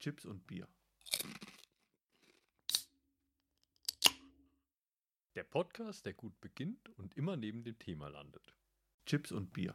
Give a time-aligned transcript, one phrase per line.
[0.00, 0.66] Chips und Bier.
[5.34, 8.54] Der Podcast, der gut beginnt und immer neben dem Thema landet.
[9.04, 9.74] Chips und Bier.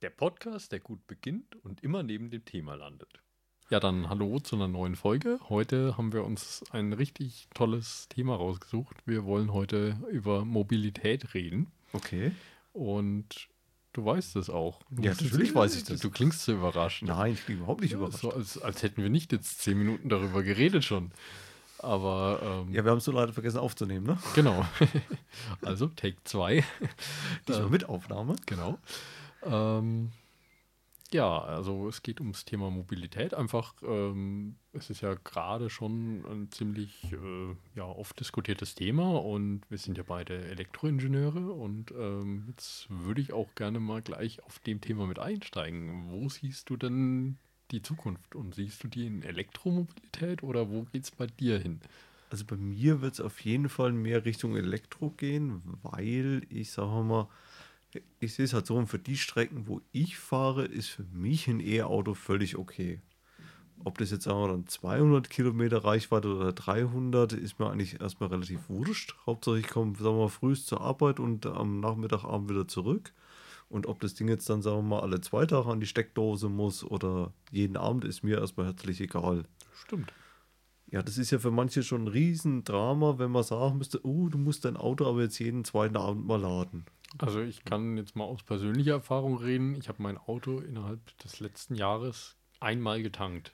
[0.00, 3.20] Der Podcast, der gut beginnt und immer neben dem Thema landet.
[3.68, 5.40] Ja, dann hallo zu einer neuen Folge.
[5.50, 8.96] Heute haben wir uns ein richtig tolles Thema rausgesucht.
[9.06, 11.70] Wir wollen heute über Mobilität reden.
[11.92, 12.32] Okay.
[12.72, 13.50] Und
[13.92, 14.80] du weißt es auch.
[14.90, 16.00] Du Ja, natürlich weiß ich das.
[16.00, 17.02] Du klingst so überrascht.
[17.02, 18.20] Nein, ich bin überhaupt nicht Ja, überrascht.
[18.20, 21.10] So, als, als hätten wir nicht jetzt zehn Minuten darüber geredet schon.
[21.78, 24.18] Aber ähm, Ja, wir haben es so leider vergessen aufzunehmen, ne?
[24.34, 24.66] genau.
[25.62, 26.62] also Take 2.
[27.48, 28.36] Diesmal mit Aufnahme.
[28.46, 28.78] Genau.
[29.44, 30.10] Ähm,
[31.12, 33.34] ja, also es geht ums Thema Mobilität.
[33.34, 39.62] Einfach, ähm, es ist ja gerade schon ein ziemlich äh, ja, oft diskutiertes Thema und
[39.68, 44.58] wir sind ja beide Elektroingenieure und ähm, jetzt würde ich auch gerne mal gleich auf
[44.60, 46.10] dem Thema mit einsteigen.
[46.10, 47.38] Wo siehst du denn
[47.70, 51.80] die Zukunft und siehst du die in Elektromobilität oder wo geht es bei dir hin?
[52.30, 57.02] Also bei mir wird es auf jeden Fall mehr Richtung Elektro gehen, weil ich sage
[57.02, 57.28] mal,
[58.20, 61.60] ich sehe es halt so, für die Strecken, wo ich fahre, ist für mich ein
[61.60, 63.00] E-Auto völlig okay.
[63.82, 68.28] Ob das jetzt sagen wir dann 200 Kilometer Reichweite oder 300, ist mir eigentlich erstmal
[68.28, 69.14] relativ wurscht.
[69.24, 73.14] Hauptsache ich komme, sagen wir mal, frühst zur Arbeit und am Nachmittagabend wieder zurück.
[73.70, 76.48] Und ob das Ding jetzt dann, sagen wir mal, alle zwei Tage an die Steckdose
[76.48, 79.44] muss oder jeden Abend, ist mir erstmal herzlich egal.
[79.72, 80.12] Stimmt.
[80.90, 84.38] Ja, das ist ja für manche schon ein Riesendrama, wenn man sagen müsste, oh, du
[84.38, 86.84] musst dein Auto aber jetzt jeden zweiten Abend mal laden.
[87.18, 89.74] Also ich kann jetzt mal aus persönlicher Erfahrung reden.
[89.74, 93.52] Ich habe mein Auto innerhalb des letzten Jahres einmal getankt.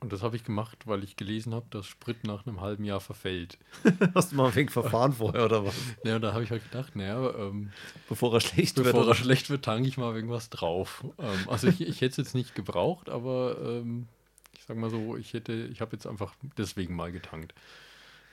[0.00, 3.00] Und das habe ich gemacht, weil ich gelesen habe, dass Sprit nach einem halben Jahr
[3.00, 3.56] verfällt.
[4.16, 5.76] Hast du mal ein wenig verfahren vorher oder was?
[6.04, 7.70] Ja, und da habe ich halt gedacht, naja, ähm,
[8.08, 8.86] Bevor er schlecht wird.
[8.88, 11.04] bevor er schlecht wird, tanke ich mal irgendwas drauf.
[11.18, 14.08] Ähm, also ich, ich hätte es jetzt nicht gebraucht, aber ähm,
[14.56, 17.54] ich sag mal so, ich hätte, ich habe jetzt einfach deswegen mal getankt.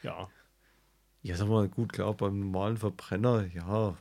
[0.02, 0.28] Ja,
[1.22, 3.98] Ja, sag mal, gut, klar, beim normalen Verbrenner, ja,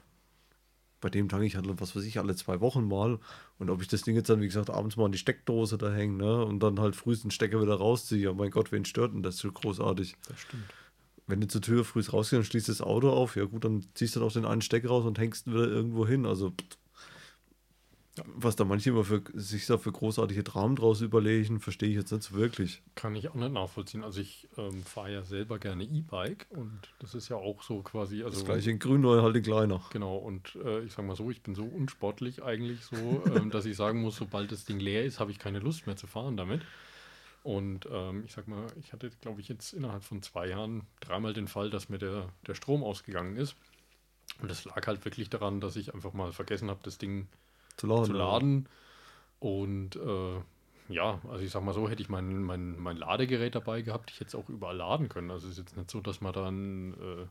[1.00, 3.18] bei dem tanke ich halt, was weiß ich, alle zwei Wochen mal.
[3.58, 5.92] Und ob ich das Ding jetzt dann, wie gesagt, abends mal an die Steckdose da
[5.92, 9.14] hänge, ne, und dann halt frühst den Stecker wieder rausziehe, ja, mein Gott, wen stört
[9.14, 10.16] denn das so großartig?
[10.28, 10.64] das stimmt.
[11.26, 14.16] Wenn du zur Tür früh rausgehst und schließt das Auto auf, ja gut, dann ziehst
[14.16, 16.24] du doch den einen Stecker raus und hängst ihn wieder irgendwo hin.
[16.24, 16.78] Also, pff.
[18.26, 22.12] Was da manche immer für sich da für großartige Dramen draus überlegen, verstehe ich jetzt
[22.12, 22.82] nicht so wirklich.
[22.94, 24.04] Kann ich auch nicht nachvollziehen.
[24.04, 28.22] Also ich ähm, fahre ja selber gerne E-Bike und das ist ja auch so quasi,
[28.22, 29.82] also Das gleiche in grün, neu halt in kleiner.
[29.90, 33.66] Genau, und äh, ich sag mal so, ich bin so unsportlich eigentlich so, ähm, dass
[33.66, 36.36] ich sagen muss, sobald das Ding leer ist, habe ich keine Lust mehr zu fahren
[36.36, 36.62] damit.
[37.42, 41.32] Und ähm, ich sag mal, ich hatte, glaube ich, jetzt innerhalb von zwei Jahren dreimal
[41.32, 43.56] den Fall, dass mir der, der Strom ausgegangen ist.
[44.40, 47.26] Und das lag halt wirklich daran, dass ich einfach mal vergessen habe, das Ding
[47.78, 48.04] Zu laden.
[48.04, 48.68] zu laden.
[49.40, 50.40] Und äh,
[50.92, 54.20] ja, also ich sag mal so, hätte ich mein, mein, mein Ladegerät dabei gehabt, ich
[54.20, 55.30] hätte es auch überall laden können.
[55.30, 57.26] Also es ist jetzt nicht so, dass man dann äh,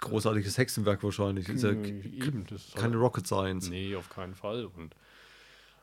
[0.00, 1.48] Großartiges Hexenwerk wahrscheinlich.
[1.48, 3.68] Ja eben, das ist keine halt- Rocket Science.
[3.68, 4.66] Nee, auf keinen Fall.
[4.66, 4.94] Und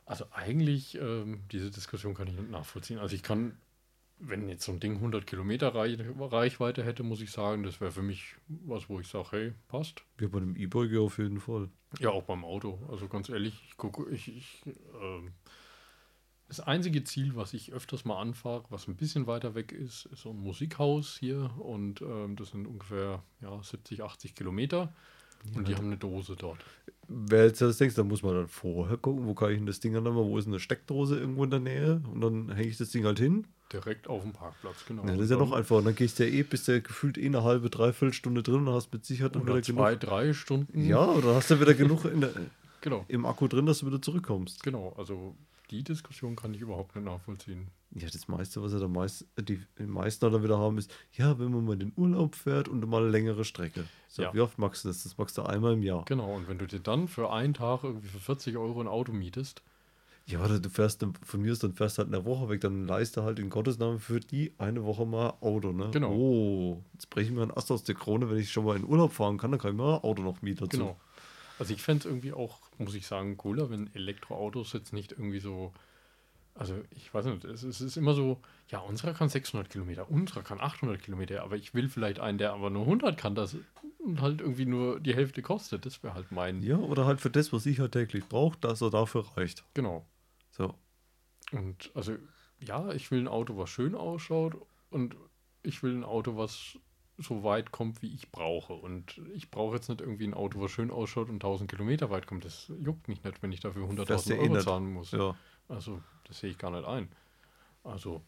[0.05, 2.99] also eigentlich, ähm, diese Diskussion kann ich nicht nachvollziehen.
[2.99, 3.57] Also ich kann,
[4.27, 7.91] wenn jetzt so ein Ding 100 Kilometer Reich Reichweite hätte, muss ich sagen, das wäre
[7.91, 10.03] für mich was, wo ich sage, hey, passt.
[10.19, 11.69] Ja, bei dem ja auf jeden Fall.
[11.99, 12.79] Ja, auch beim Auto.
[12.89, 14.63] Also ganz ehrlich, ich gucke, ich, ich
[15.01, 15.33] ähm,
[16.47, 20.21] das einzige Ziel, was ich öfters mal anfahre, was ein bisschen weiter weg ist, ist
[20.21, 24.93] so ein Musikhaus hier und ähm, das sind ungefähr ja, 70, 80 Kilometer
[25.55, 26.59] und die haben eine Dose dort.
[27.07, 29.79] Wer jetzt das denkst, dann muss man dann vorher gucken, wo kann ich denn das
[29.79, 32.77] Ding dann mal, wo ist eine Steckdose irgendwo in der Nähe und dann hänge ich
[32.77, 33.45] das Ding halt hin.
[33.71, 35.03] Direkt auf dem Parkplatz, genau.
[35.05, 35.77] Ja, das ist ja noch einfach.
[35.77, 38.67] Und dann gehst du ja eh, bist du gefühlt eh eine halbe, dreiviertel Stunde drin
[38.67, 39.99] und hast mit Sicherheit dann Oder wieder zwei, genug.
[40.01, 40.85] drei Stunden.
[40.85, 42.31] Ja, oder hast du wieder genug in der,
[42.81, 44.61] Genau, im Akku drin, dass du wieder zurückkommst.
[44.63, 44.93] genau.
[44.97, 45.35] Also
[45.71, 47.67] die Diskussion kann ich überhaupt nicht nachvollziehen.
[47.97, 51.51] Ja, das meiste, was er da meist, die, meisten dann wieder haben, ist, ja, wenn
[51.51, 53.85] man mal in den Urlaub fährt und mal eine längere Strecke.
[54.09, 54.33] So, Ja.
[54.33, 55.03] wie oft magst du das?
[55.03, 56.03] Das magst du einmal im Jahr.
[56.05, 59.13] Genau, und wenn du dir dann für einen Tag irgendwie für 40 Euro ein Auto
[59.13, 59.61] mietest,
[60.27, 62.87] Ja, warte, du fährst dann, von mir ist dann fährst halt eine Woche weg, dann
[62.87, 65.91] leiste halt in Gottes Namen für die eine Woche mal Auto, ne?
[65.91, 66.11] Genau.
[66.11, 68.83] Oh, jetzt breche ich mir einen Ast aus der Krone, wenn ich schon mal in
[68.85, 70.77] Urlaub fahren kann, dann kann ich mir ein Auto noch mieten dazu.
[70.77, 70.99] Genau.
[71.59, 75.39] Also ich fände es irgendwie auch, muss ich sagen, cooler, wenn Elektroautos jetzt nicht irgendwie
[75.39, 75.71] so.
[76.55, 80.41] Also ich weiß nicht, es, es ist immer so, ja, unserer kann 600 Kilometer, unserer
[80.41, 83.57] kann 800 Kilometer, aber ich will vielleicht einen, der aber nur 100 kann, das
[84.05, 85.85] und halt irgendwie nur die Hälfte kostet.
[85.85, 86.61] Das wäre halt mein.
[86.63, 89.65] Ja, oder halt für das, was ich halt täglich brauche, dass er dafür reicht.
[89.73, 90.05] Genau.
[90.51, 90.75] So.
[91.51, 92.15] Und also,
[92.59, 94.55] ja, ich will ein Auto, was schön ausschaut
[94.89, 95.15] und
[95.63, 96.77] ich will ein Auto, was
[97.17, 98.73] so weit kommt, wie ich brauche.
[98.73, 102.27] Und ich brauche jetzt nicht irgendwie ein Auto, was schön ausschaut und 1000 Kilometer weit
[102.27, 102.45] kommt.
[102.45, 105.11] Das juckt mich nicht, wenn ich dafür 100.000 Euro zahlen muss.
[105.11, 105.35] Ja.
[105.67, 107.09] Also, das sehe ich gar nicht ein.
[107.83, 108.21] Also.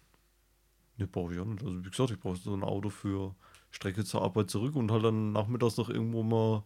[0.98, 1.64] Ne, brauche ich auch nicht.
[1.64, 3.36] Also, wie gesagt, ich brauche so ein Auto für
[3.72, 6.64] Strecke zur Arbeit zurück und halt dann nachmittags noch irgendwo mal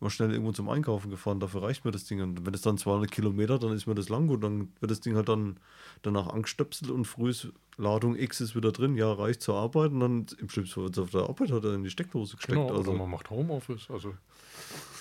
[0.00, 2.22] mal schnell irgendwo zum Einkaufen gefahren, dafür reicht mir das Ding.
[2.22, 5.00] Und wenn es dann 200 Kilometer, dann ist mir das lang gut, dann wird das
[5.00, 5.60] Ding halt dann
[6.02, 10.00] danach angestöpselt und früh ist Ladung X ist wieder drin, ja, reicht zur Arbeit und
[10.00, 12.58] dann im schlimmsten Fall auf der Arbeit hat er in die Steckdose gesteckt.
[12.58, 14.14] Genau, also man macht Homeoffice, also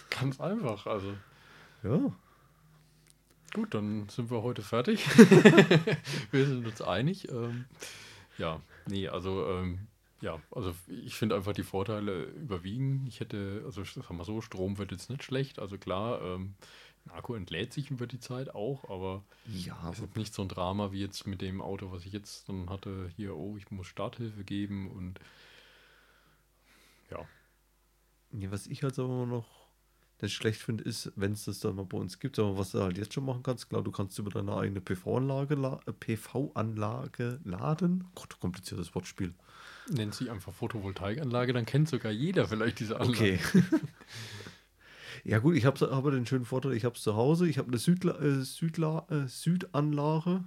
[0.09, 1.13] ganz einfach, also.
[1.83, 2.11] Ja.
[3.53, 5.05] Gut, dann sind wir heute fertig.
[6.31, 7.29] wir sind uns einig.
[7.31, 7.65] Ähm,
[8.37, 9.87] ja, nee, also ähm,
[10.21, 13.05] ja, also ich finde einfach die Vorteile überwiegen.
[13.07, 15.59] Ich hätte, also sagen wir so, Strom wird jetzt nicht schlecht.
[15.59, 16.55] Also klar, ähm,
[17.05, 20.49] ein Akku entlädt sich über die Zeit auch, aber ja, es ist nicht so ein
[20.49, 23.09] Drama wie jetzt mit dem Auto, was ich jetzt dann hatte.
[23.15, 25.19] Hier, oh, ich muss Starthilfe geben und
[27.09, 27.25] ja.
[28.31, 29.58] ja was ich halt aber noch
[30.21, 32.81] nicht schlecht finde, ist, wenn es das dann mal bei uns gibt, aber was du
[32.81, 36.53] halt jetzt schon machen kannst, klar, du kannst über deine eigene PV-Anlage la PV
[37.43, 38.05] laden.
[38.15, 39.33] Gott, kompliziertes Wortspiel.
[39.89, 43.39] Nennt sie einfach Photovoltaikanlage, dann kennt sogar jeder vielleicht diese Anlage.
[43.43, 43.63] Okay.
[45.23, 47.69] ja gut, ich habe aber den schönen Vorteil, ich habe es zu Hause, ich habe
[47.69, 50.43] eine Südla äh, Südla äh, Südanlage,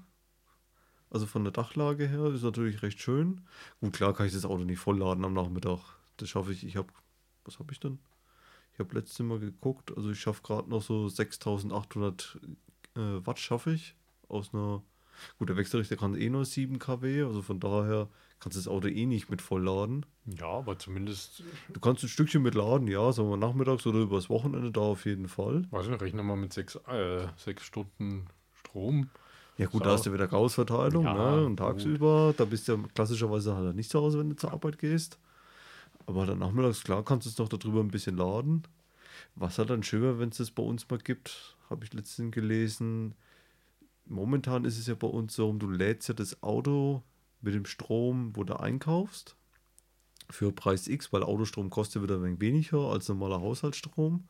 [1.11, 3.43] also von der Dachlage her, ist natürlich recht schön.
[3.81, 5.81] Gut, klar kann ich das Auto nicht vollladen am Nachmittag.
[6.19, 6.89] Das schaffe ich, ich habe,
[7.45, 7.99] was habe ich denn?
[8.83, 12.39] Habe letztes Mal geguckt, also ich schaffe gerade noch so 6800
[12.97, 13.95] äh, Watt schaffe ich
[14.29, 14.83] aus einer,
[15.39, 18.09] gut, der Wechselrichter kann eh nur 7 kW, also von daher
[18.41, 20.05] kannst du das Auto eh nicht mit vollladen.
[20.27, 21.43] Ja, aber zumindest.
[21.73, 25.05] Du kannst ein Stückchen mit laden, ja, sagen wir nachmittags oder übers Wochenende da auf
[25.05, 25.65] jeden Fall.
[25.71, 28.27] Weiß nicht, rechne mal mit sechs, äh, sechs Stunden
[28.61, 29.11] Strom.
[29.59, 29.85] Ja gut, so.
[29.85, 31.47] da hast du wieder Chaosverteilung, ja, ne?
[31.47, 32.41] Und tagsüber, gut.
[32.41, 35.19] da bist du ja klassischerweise halt nicht zu Hause, wenn du zur Arbeit gehst.
[36.07, 38.63] Aber dann nachmittags, klar, kannst du es noch darüber ein bisschen laden.
[39.35, 42.33] Was halt dann schön wäre, wenn es das bei uns mal gibt, habe ich letztens
[42.33, 43.15] gelesen.
[44.07, 47.03] Momentan ist es ja bei uns so, du lädst ja das Auto
[47.41, 49.37] mit dem Strom, wo du einkaufst,
[50.31, 54.27] für Preis X, weil Autostrom kostet wieder ein wenig weniger als normaler Haushaltsstrom.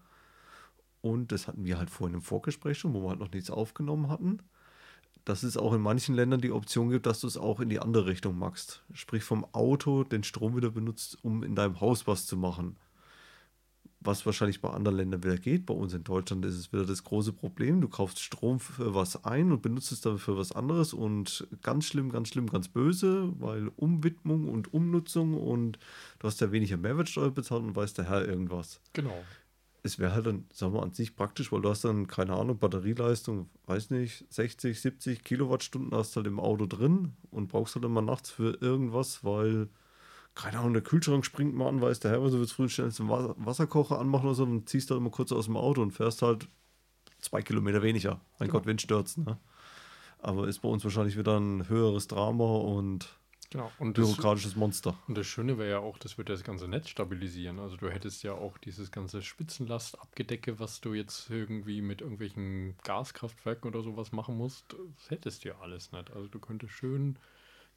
[1.01, 4.09] Und das hatten wir halt vorhin im Vorgespräch schon, wo wir halt noch nichts aufgenommen
[4.09, 4.39] hatten.
[5.25, 7.79] Dass es auch in manchen Ländern die Option gibt, dass du es auch in die
[7.79, 8.83] andere Richtung machst.
[8.93, 12.77] Sprich vom Auto den Strom wieder benutzt, um in deinem Haus was zu machen
[14.05, 15.67] was wahrscheinlich bei anderen Ländern wieder geht.
[15.67, 17.81] Bei uns in Deutschland ist es wieder das große Problem.
[17.81, 21.87] Du kaufst Strom für was ein und benutzt es dann für was anderes und ganz
[21.87, 25.79] schlimm, ganz schlimm, ganz böse, weil Umwidmung und Umnutzung und
[26.19, 28.81] du hast ja weniger Mehrwertsteuer bezahlt und weißt der Herr irgendwas.
[28.93, 29.23] Genau.
[29.85, 32.59] Es wäre halt dann, sagen wir, an sich praktisch, weil du hast dann, keine Ahnung,
[32.59, 38.03] Batterieleistung, weiß nicht, 60, 70 Kilowattstunden hast halt im Auto drin und brauchst halt immer
[38.03, 39.69] nachts für irgendwas, weil
[40.35, 43.09] keine Ahnung, der Kühlschrank springt mal an, weiß der Herr, du willst früh schnell zum
[43.11, 46.23] Wasserkocher anmachen oder so, dann ziehst du halt immer kurz aus dem Auto und fährst
[46.23, 46.49] halt
[47.19, 48.21] zwei Kilometer weniger.
[48.39, 48.53] Mein genau.
[48.59, 49.39] Gott, Windstürz, ne?
[50.19, 53.19] Aber ist bei uns wahrscheinlich wieder ein höheres Drama und,
[53.53, 53.71] genau.
[53.79, 54.97] und bürokratisches das, Monster.
[55.09, 57.59] Und das Schöne wäre ja auch, das würde das ganze Netz stabilisieren.
[57.59, 63.69] Also du hättest ja auch dieses ganze Spitzenlastabgedecke, was du jetzt irgendwie mit irgendwelchen Gaskraftwerken
[63.69, 66.11] oder sowas machen musst, das hättest du ja alles nicht.
[66.13, 67.19] Also du könntest schön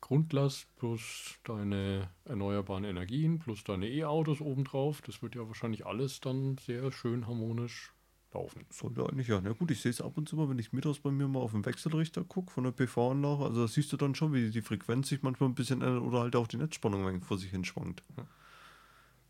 [0.02, 5.02] Grundlast plus deine erneuerbaren Energien plus deine E-Autos obendrauf.
[5.02, 7.95] Das wird ja wahrscheinlich alles dann sehr schön harmonisch
[8.36, 8.66] laufen.
[8.70, 9.42] Sollte eigentlich ja.
[9.42, 11.40] Na gut, ich sehe es ab und zu mal, wenn ich mittags bei mir mal
[11.40, 13.44] auf den Wechselrichter gucke von der PV-Anlage.
[13.44, 16.20] Also da siehst du dann schon, wie die Frequenz sich manchmal ein bisschen ändert oder
[16.20, 18.04] halt auch die Netzspannung vor sich hin schwankt.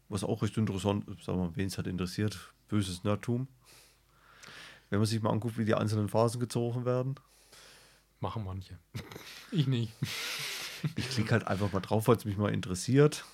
[0.10, 3.48] Was auch recht interessant ist, sagen wir, wen es halt interessiert, böses Nerdtum.
[4.90, 7.16] Wenn man sich mal anguckt, wie die einzelnen Phasen gezogen werden.
[8.20, 8.78] Machen manche.
[9.52, 9.94] ich nicht.
[10.96, 13.26] Ich klicke halt einfach mal drauf, weil es mich mal interessiert.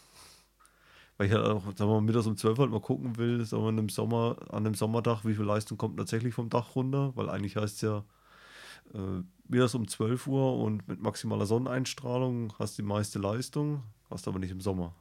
[1.22, 3.62] Weil ich halt auch, sagen wir mal, mittags um 12 halt mal gucken will, sagen
[3.62, 7.16] wir, an einem, Sommer, an einem Sommerdach, wie viel Leistung kommt tatsächlich vom Dach runter.
[7.16, 8.04] Weil eigentlich heißt es ja,
[8.96, 14.28] äh, mittags um 12 Uhr und mit maximaler Sonneneinstrahlung hast du die meiste Leistung, hast
[14.28, 14.96] aber nicht im Sommer.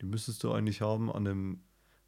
[0.00, 1.60] Die müsstest du eigentlich haben an einem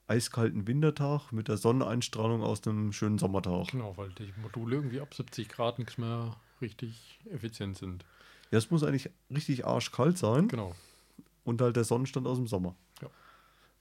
[0.07, 3.67] eiskalten Wintertag mit der Sonneneinstrahlung aus einem schönen Sommertag.
[3.73, 8.05] Genau, weil die Module irgendwie ab 70 Grad nichts mehr richtig effizient sind.
[8.53, 10.47] Ja, es muss eigentlich richtig arschkalt sein.
[10.47, 10.77] Genau.
[11.43, 12.77] Und halt der Sonnenstand aus dem Sommer.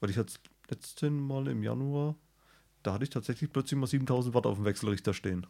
[0.04, 2.16] Weil ich jetzt letzten Mal im Januar,
[2.84, 5.48] da hatte ich tatsächlich plötzlich mal 7000 Watt auf dem Wechselrichter stehen.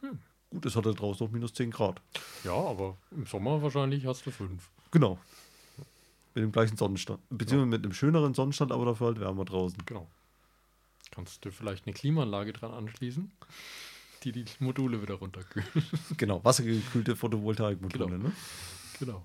[0.00, 0.18] Hm.
[0.50, 2.02] Gut, es hatte draußen noch minus 10 Grad.
[2.42, 4.68] Ja, aber im Sommer wahrscheinlich hast du 5.
[4.90, 5.16] Genau.
[6.34, 7.20] Mit dem gleichen Sonnenstand.
[7.28, 7.66] Beziehungsweise ja.
[7.66, 9.78] mit einem schöneren Sonnenstand, aber dafür halt wärmer draußen.
[9.86, 10.10] Genau.
[11.12, 13.30] Kannst du vielleicht eine Klimaanlage dran anschließen?
[14.24, 15.68] die die Module wieder runterkühlen.
[16.16, 18.24] Genau, wassergekühlte Photovoltaikmodule, genau.
[18.24, 18.32] ne?
[18.98, 19.24] Genau.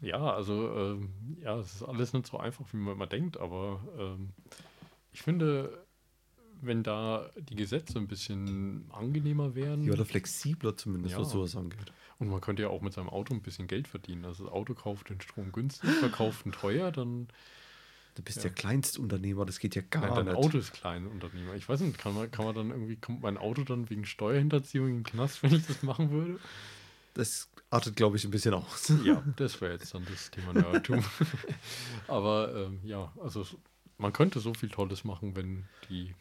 [0.00, 1.12] Ja, also ähm,
[1.42, 4.30] ja, es ist alles nicht so einfach, wie man immer denkt, aber ähm,
[5.12, 5.84] ich finde,
[6.60, 9.82] wenn da die Gesetze ein bisschen angenehmer wären.
[9.84, 11.20] Ja, oder flexibler zumindest, Ja.
[11.20, 11.92] was sowas angeht.
[12.18, 14.24] Und man könnte ja auch mit seinem Auto ein bisschen Geld verdienen.
[14.24, 17.28] Also das Auto kauft den Strom günstig, verkauft ihn teuer, dann
[18.18, 18.42] Du bist Ja.
[18.44, 20.34] der Kleinstunternehmer, das geht ja gar Nein, dein nicht.
[20.34, 21.54] Auto ist klein, Unternehmer.
[21.54, 24.88] Ich weiß nicht, kann man, kann man dann irgendwie, kommt mein Auto dann wegen Steuerhinterziehung
[24.88, 26.40] in den Knast, wenn ich das machen würde?
[27.14, 28.92] Das artet, glaube ich, ein bisschen aus.
[29.04, 31.04] Ja, das wäre jetzt dann das Thema Nerdtum.
[32.08, 33.46] Aber ähm, ja, also
[33.98, 36.14] man könnte so viel Tolles machen, wenn die,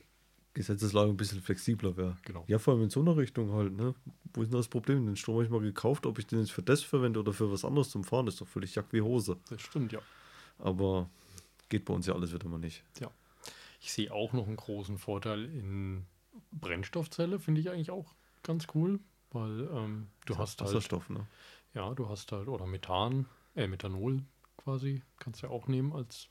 [0.57, 2.17] Gesetzeslage ein bisschen flexibler wäre.
[2.23, 2.43] genau.
[2.47, 3.93] Ja, vor allem in so einer Richtung halt, ne?
[4.33, 5.05] Wo ist denn das Problem?
[5.05, 7.51] Den Strom habe ich mal gekauft, ob ich den jetzt für das verwende oder für
[7.51, 9.37] was anderes zum Fahren, ist doch völlig Jack wie Hose.
[9.51, 9.99] Das stimmt, ja.
[10.57, 11.11] Aber
[11.69, 12.83] geht bei uns ja alles wieder mal nicht.
[13.79, 16.07] Ich sehe auch noch einen großen Vorteil in
[16.51, 18.99] Brennstoffzelle, finde ich eigentlich auch ganz cool,
[19.31, 21.27] weil ähm, du hast halt, Wasserstoff, ne?
[21.73, 24.23] ja, du hast halt, oder Methan, äh, Methanol
[24.57, 26.27] quasi, kannst du ja auch nehmen als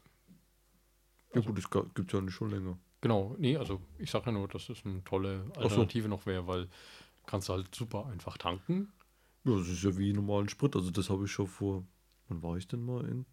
[1.34, 2.78] Ja gut, das gibt es ja nicht schon länger.
[3.00, 5.60] Genau, nee, also ich sage ja nur, dass es eine tolle so.
[5.60, 6.68] Alternative noch wäre, weil
[7.26, 8.92] kannst du halt super einfach tanken.
[9.44, 10.74] Ja, das ist ja wie normalen Sprit.
[10.74, 11.84] Also das habe ich schon vor,
[12.28, 13.26] wann war ich denn mal in?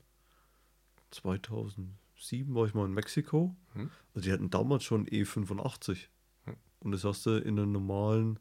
[1.12, 3.55] 2007 war ich mal in Mexiko.
[3.74, 3.89] Hm.
[4.13, 6.08] Also die hatten damals schon E85.
[6.46, 6.55] Hm.
[6.79, 8.39] Und das hast du in einen normalen,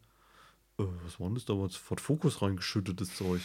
[0.85, 3.41] äh, was war denn das damals, Ford Focus reingeschüttet, das Zeug.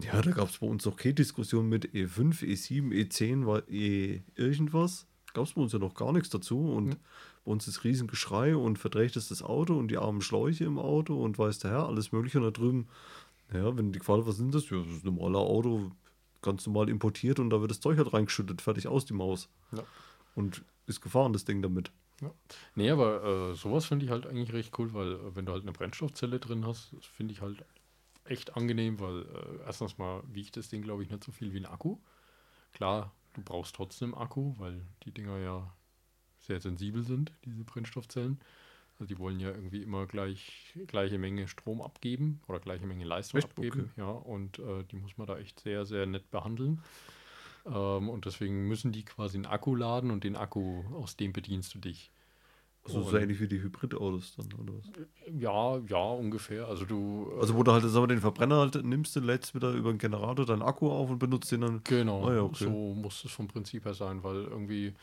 [0.00, 4.22] Ja, da gab es bei uns noch keine Diskussion mit E5, E7, E10, war E
[4.34, 5.06] irgendwas.
[5.34, 6.58] Gab es bei uns ja noch gar nichts dazu.
[6.72, 7.00] Und Hm.
[7.44, 10.78] bei uns ist riesen Geschrei und verdreht ist das Auto und die armen Schläuche im
[10.78, 12.38] Auto und weiß der Herr, alles mögliche.
[12.38, 12.88] Und da drüben,
[13.52, 14.68] naja, wenn die Qual, was sind das?
[14.70, 15.92] Ja, das ist ein normaler Auto,
[16.42, 19.48] ganz normal importiert und da wird das Zeug halt reingeschüttet, fertig aus die Maus.
[19.72, 19.84] Ja.
[20.34, 21.92] Und ist gefahren, das Ding damit.
[22.74, 25.62] Nee, aber äh, sowas finde ich halt eigentlich recht cool, weil äh, wenn du halt
[25.62, 27.64] eine Brennstoffzelle drin hast, finde ich halt
[28.24, 31.58] echt angenehm, weil äh, erstens mal wiegt das Ding, glaube ich, nicht so viel wie
[31.58, 31.98] ein Akku.
[32.72, 35.74] Klar, du brauchst trotzdem Akku, weil die Dinger ja
[36.38, 38.40] sehr sensibel sind, diese Brennstoffzellen.
[38.98, 43.38] Also die wollen ja irgendwie immer gleich, gleiche Menge Strom abgeben oder gleiche Menge Leistung
[43.38, 43.50] Echt?
[43.50, 43.92] abgeben.
[43.96, 46.80] Ja, und äh, die muss man da echt sehr, sehr nett behandeln.
[47.66, 51.74] Ähm, und deswegen müssen die quasi einen Akku laden und den Akku, aus dem bedienst
[51.74, 52.12] du dich.
[52.86, 54.84] Also so ähnlich wie die Hybridautos dann, oder was?
[55.38, 56.66] Ja, ja, ungefähr.
[56.68, 57.30] Also du.
[57.34, 59.90] äh, Also wo du halt sagen wir, den Verbrenner halt nimmst, du lädst wieder über
[59.92, 61.80] den Generator deinen Akku auf und benutzt den dann.
[61.84, 62.64] Genau, Ah ja, okay.
[62.64, 64.94] so muss es vom Prinzip her sein, weil irgendwie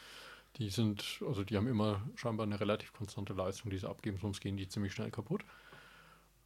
[0.58, 4.42] die sind, also die haben immer scheinbar eine relativ konstante Leistung, die sie abgeben, sonst
[4.42, 5.44] gehen die ziemlich schnell kaputt.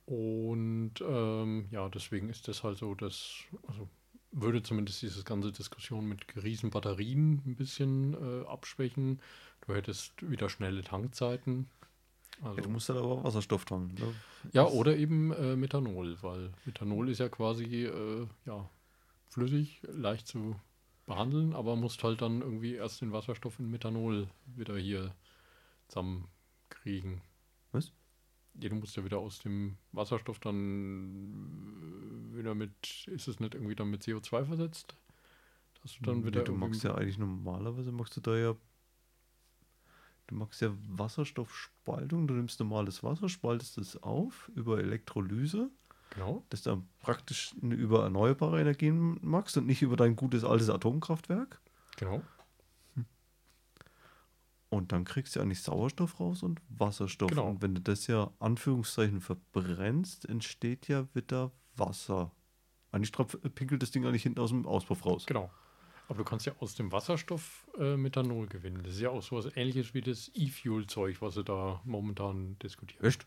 [0.06, 3.34] Und ähm, ja, deswegen ist das halt so, dass,
[3.68, 3.90] also
[4.36, 9.22] würde zumindest diese ganze Diskussion mit riesen Batterien ein bisschen äh, abschwächen.
[9.66, 11.70] Du hättest wieder schnelle Tankzeiten.
[12.42, 13.96] Also, Ja, du musst halt aber Wasserstoff tanken.
[13.96, 14.14] Ne?
[14.52, 18.70] ja, oder eben äh, Methanol, weil Methanol ist ja quasi äh, ja,
[19.30, 20.60] flüssig, leicht zu
[21.06, 25.16] behandeln, aber musst halt dann irgendwie erst den Wasserstoff in Methanol wieder hier
[25.88, 27.22] zusammenkriegen.
[28.60, 33.54] Ja, du musst ja wieder aus dem Wasserstoff dann äh, wieder mit, ist es nicht
[33.54, 34.96] irgendwie dann mit CO2 versetzt?
[35.82, 38.56] Dass du dann Nee, wieder du irgendwie- magst ja eigentlich normalerweise magst du da ja.
[40.28, 42.28] Du magst ja Wasserstoffspaltung.
[42.28, 45.70] Du nimmst normales Wasser, spaltest es auf über Elektrolyse,
[46.12, 46.44] Genau.
[46.50, 51.62] dass du dann praktisch über erneuerbare Energien magst und nicht über dein gutes altes Atomkraftwerk.
[51.98, 52.24] Genau.
[54.76, 57.30] Und dann kriegst du eigentlich Sauerstoff raus und Wasserstoff.
[57.30, 57.48] Genau.
[57.48, 62.32] Und wenn du das ja Anführungszeichen verbrennst, entsteht ja wieder Wasser.
[62.92, 65.26] Eigentlich tröpf- pinkelt das Ding eigentlich hinten aus dem Auspuff raus.
[65.26, 65.50] Genau.
[66.10, 68.82] Aber du kannst ja aus dem Wasserstoff äh, Methanol gewinnen.
[68.84, 73.06] Das ist ja auch sowas ähnliches wie das E-Fuel-Zeug, was sie da momentan diskutieren.
[73.06, 73.26] Echt?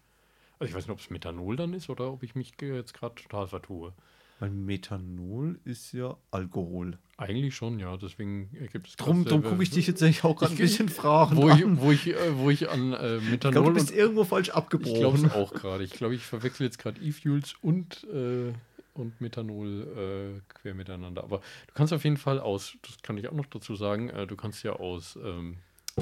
[0.58, 3.14] Also ich weiß nicht, ob es Methanol dann ist oder ob ich mich jetzt gerade
[3.14, 3.94] total vertue.
[4.40, 6.98] Weil Methanol ist ja Alkohol.
[7.16, 7.96] Eigentlich schon, ja.
[7.96, 11.36] Deswegen ergibt es Drum, drum gucke ich dich jetzt eigentlich auch gerade ein bisschen fragen.
[11.36, 14.24] wo ich, wo ich, äh, wo ich an äh, ich glaube, Methanol du bist irgendwo
[14.24, 15.30] falsch ich glaube es abgebrochen.
[15.32, 15.82] auch gerade.
[15.82, 18.52] Ich glaube, ich verwechsel jetzt gerade E-Fuels und, äh,
[18.94, 21.24] und Methanol äh, quer miteinander.
[21.24, 24.28] Aber du kannst auf jeden Fall aus, das kann ich auch noch dazu sagen, äh,
[24.28, 25.56] du kannst ja aus ähm,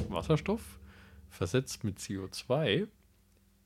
[0.08, 0.78] Wasserstoff
[1.30, 2.86] versetzt mit CO2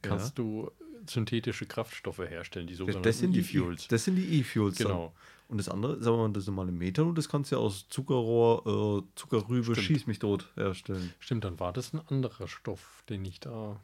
[0.02, 0.70] kannst du
[1.06, 3.88] synthetische Kraftstoffe herstellen, die das, sogenannten sind die E-Fuels.
[3.88, 4.78] das sind die E-Fuels.
[4.78, 5.14] Genau.
[5.48, 9.02] Und das andere, sagen wir mal, das normale Methanol, das kannst du ja aus Zuckerrohr,
[9.04, 9.78] äh, Zuckerrübe, Stimmt.
[9.86, 11.12] schieß mich tot herstellen.
[11.18, 13.80] Stimmt, dann war das ein anderer Stoff, den ich da.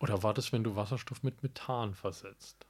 [0.00, 2.66] Oder war das, wenn du Wasserstoff mit Methan versetzt?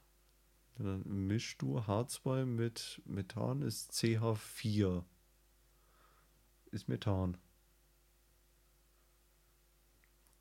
[0.77, 5.03] Dann mischst du H2 mit Methan, ist CH4.
[6.71, 7.37] Ist Methan.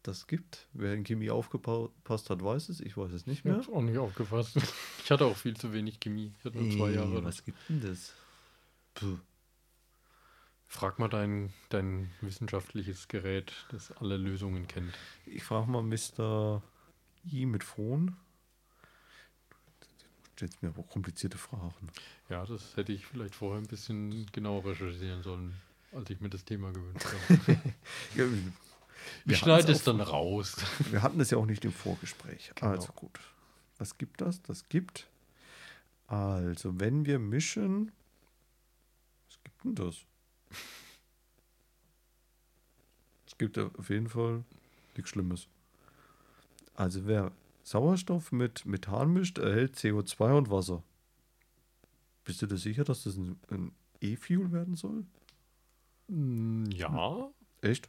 [0.06, 0.68] Das gibt.
[0.72, 2.80] Wer in Chemie aufgepasst hat, weiß es.
[2.80, 3.56] Ich weiß es nicht Ich mehr.
[3.56, 4.56] habe auch nicht aufgefasst.
[5.04, 6.32] Ich hatte auch viel zu wenig Chemie.
[6.38, 7.22] Ich hatte nur zwei Ey, Jahre.
[7.24, 8.14] Was gibt denn das?
[8.94, 9.18] Puh.
[10.66, 14.94] Frag mal dein, dein wissenschaftliches Gerät, das alle Lösungen kennt.
[15.26, 16.62] Ich frage mal Mr.
[17.30, 17.64] I mit.
[17.76, 18.08] Du
[20.32, 21.90] stellst mir aber komplizierte Fragen.
[22.28, 25.54] Ja, das hätte ich vielleicht vorher ein bisschen genauer recherchieren sollen,
[25.92, 27.60] als ich mir das Thema gewünscht habe.
[28.16, 28.24] Ja,
[29.24, 30.56] wir Ich schneide es dann raus.
[30.90, 32.52] Wir hatten es ja auch nicht im Vorgespräch.
[32.54, 32.72] Genau.
[32.72, 33.18] Also gut.
[33.78, 34.42] Was gibt das?
[34.42, 35.08] Das gibt.
[36.06, 37.92] Also, wenn wir mischen.
[39.28, 39.96] Was gibt denn das?
[43.26, 44.44] Es gibt auf jeden Fall
[44.96, 45.48] nichts Schlimmes.
[46.74, 47.32] Also, wer
[47.62, 50.82] Sauerstoff mit Methan mischt, erhält CO2 und Wasser.
[52.24, 55.04] Bist du dir sicher, dass das ein, ein E-Fuel werden soll?
[56.08, 57.30] Mm, Ja,
[57.60, 57.88] Echt?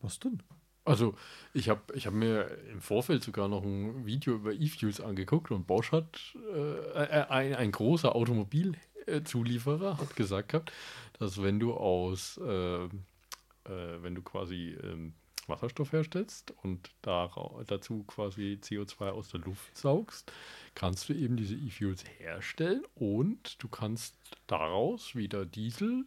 [0.00, 0.42] Was denn?
[0.84, 1.14] Also,
[1.52, 5.66] ich habe ich hab mir im Vorfeld sogar noch ein Video über E-Fuels angeguckt und
[5.66, 10.72] Bosch hat, äh, äh, ein, ein großer Automobilzulieferer hat gesagt gehabt,
[11.18, 12.88] dass wenn du aus, äh, äh,
[13.64, 15.12] wenn du quasi ähm,
[15.46, 20.32] Wasserstoff herstellst und darau- dazu quasi CO2 aus der Luft saugst,
[20.74, 26.04] kannst du eben diese E-Fuels herstellen und du kannst daraus wieder Diesel,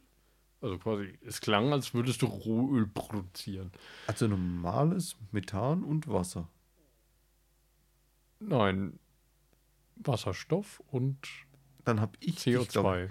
[0.61, 3.71] also quasi, es klang, als würdest du Rohöl produzieren.
[4.07, 6.47] Also normales Methan und Wasser.
[8.39, 8.99] Nein,
[9.95, 11.17] Wasserstoff und
[11.83, 12.71] Dann habe ich dich, CO2.
[12.71, 13.09] glaub-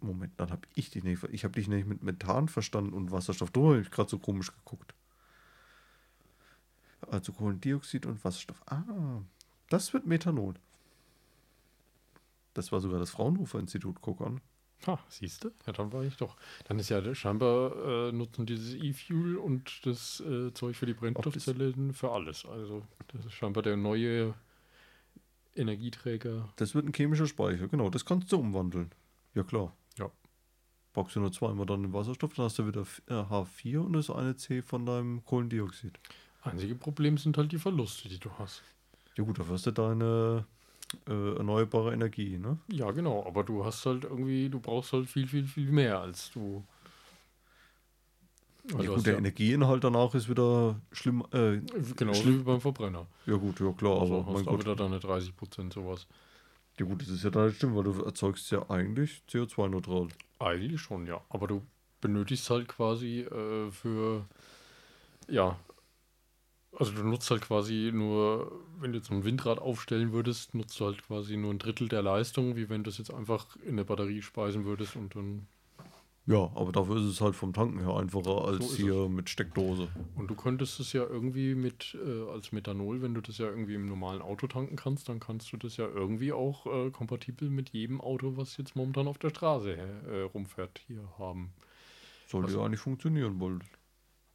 [0.00, 1.22] Moment, dann habe ich dich nicht.
[1.30, 3.50] Ich habe dich nicht mit Methan verstanden und Wasserstoff.
[3.52, 4.94] Da habe ich gerade so komisch geguckt.
[7.08, 8.60] Also Kohlendioxid und Wasserstoff.
[8.66, 9.20] Ah,
[9.68, 10.54] das wird Methanol.
[12.54, 13.98] Das war sogar das Fraunhofer Institut.
[14.00, 14.40] Guck an.
[14.86, 15.50] Ha, siehst du?
[15.66, 16.36] Ja, dann war ich doch.
[16.64, 21.92] Dann ist ja scheinbar äh, nutzen dieses E-Fuel und das äh, Zeug für die Brennstoffzellen
[21.92, 22.44] für alles.
[22.46, 24.34] Also, das ist scheinbar der neue
[25.54, 26.48] Energieträger.
[26.56, 27.68] Das wird ein chemischer Speicher.
[27.68, 28.90] Genau, das kannst du umwandeln.
[29.34, 29.76] Ja, klar.
[29.98, 30.10] Ja.
[30.92, 33.92] Brauchst du nur zweimal dann den Wasserstoff, dann hast du wieder F- äh, H4 und
[33.94, 35.98] das eine C von deinem Kohlendioxid.
[36.42, 38.62] Einzige Problem sind halt die Verluste, die du hast.
[39.16, 40.46] Ja gut, dafür hast du deine
[41.08, 42.58] äh, erneuerbare Energie, ne?
[42.68, 46.30] Ja, genau, aber du hast halt irgendwie, du brauchst halt viel, viel, viel mehr als
[46.30, 46.64] du.
[48.70, 51.24] Ja, du gut, der ja, Energieinhalt danach ist wieder schlimm.
[51.32, 51.60] Äh,
[51.96, 53.06] Genau schlimm- wie beim Verbrenner.
[53.26, 56.06] ja gut, ja klar, Also aber hast du wieder deine 30 Prozent sowas.
[56.78, 60.08] Ja gut, das ist ja dann nicht stimmt, weil du erzeugst ja eigentlich CO2-neutral.
[60.38, 61.20] Eigentlich schon, ja.
[61.28, 61.62] Aber du
[62.00, 64.24] benötigst halt quasi äh, für,
[65.28, 65.58] ja,
[66.78, 70.86] also du nutzt halt quasi nur, wenn du jetzt ein Windrad aufstellen würdest, nutzt du
[70.86, 73.84] halt quasi nur ein Drittel der Leistung, wie wenn du es jetzt einfach in eine
[73.84, 75.46] Batterie speisen würdest und dann,
[76.26, 79.88] Ja, aber dafür ist es halt vom Tanken her einfacher als ist hier mit Steckdose.
[80.16, 83.74] und du könntest es ja irgendwie mit, äh, als Methanol, wenn du das ja irgendwie
[83.74, 87.70] im normalen Auto tanken kannst, dann kannst du das ja irgendwie auch äh, kompatibel mit
[87.70, 91.52] jedem Auto, was jetzt momentan auf der Straße äh, rumfährt, hier haben.
[92.28, 93.58] Sollte Also- ja eigentlich funktionieren, weil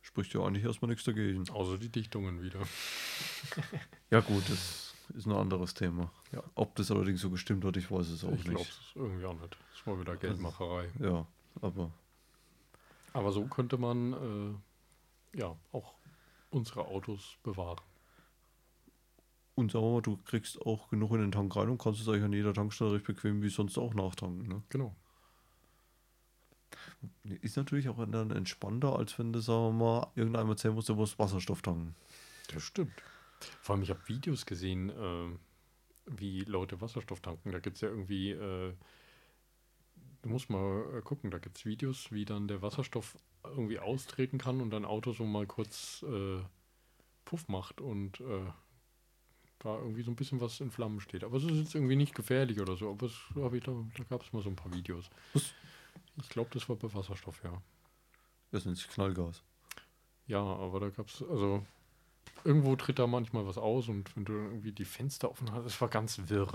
[0.08, 1.48] spricht ja eigentlich erstmal nichts dagegen.
[1.50, 2.60] Außer die Dichtungen wieder.
[4.10, 6.10] Ja gut, das ist ein anderes Thema.
[6.32, 6.41] Ja.
[6.56, 8.70] Ob das allerdings so gestimmt hat, ich weiß es auch Ich glaube nicht.
[8.72, 9.58] es irgendwie auch nicht.
[9.74, 10.89] Das war wieder Geldmacherei.
[11.00, 11.26] Ja,
[11.62, 11.91] aber
[13.13, 14.13] Aber so könnte man
[15.34, 15.93] äh, ja auch
[16.52, 17.82] unsere Autos bewahren.
[19.56, 22.08] und sagen wir mal, du kriegst auch genug in den Tank rein und kannst es
[22.08, 24.48] eigentlich an jeder Tankstelle recht bequem wie sonst auch nachtanken.
[24.48, 24.63] Ne?
[24.70, 24.96] Genau.
[27.41, 30.95] Ist natürlich auch dann entspannter, als wenn du, sagen wir mal, irgendeinem erzählen musst, du
[30.95, 31.95] musst Wasserstoff tanken.
[32.53, 32.93] Das stimmt.
[33.62, 35.38] Vor allem, ich habe Videos gesehen, äh,
[36.08, 37.51] wie Leute Wasserstoff tanken.
[37.51, 38.73] Da gibt es ja irgendwie, äh,
[40.21, 44.38] du musst mal äh, gucken, da gibt es Videos, wie dann der Wasserstoff irgendwie austreten
[44.38, 46.39] kann und dein Auto so mal kurz äh,
[47.25, 48.45] Puff macht und äh,
[49.60, 51.23] da irgendwie so ein bisschen was in Flammen steht.
[51.23, 52.89] Aber es ist jetzt irgendwie nicht gefährlich oder so.
[52.89, 53.10] Aber
[53.43, 55.10] hab ich da, da gab es mal so ein paar Videos.
[55.34, 55.53] Was?
[56.21, 57.62] Ich glaube, das war bei Wasserstoff, ja.
[58.51, 59.43] Das nennt sich Knallgas.
[60.27, 61.65] Ja, aber da gab es, also
[62.43, 65.79] irgendwo tritt da manchmal was aus und wenn du irgendwie die Fenster offen hast, es
[65.79, 66.47] war ganz wirr.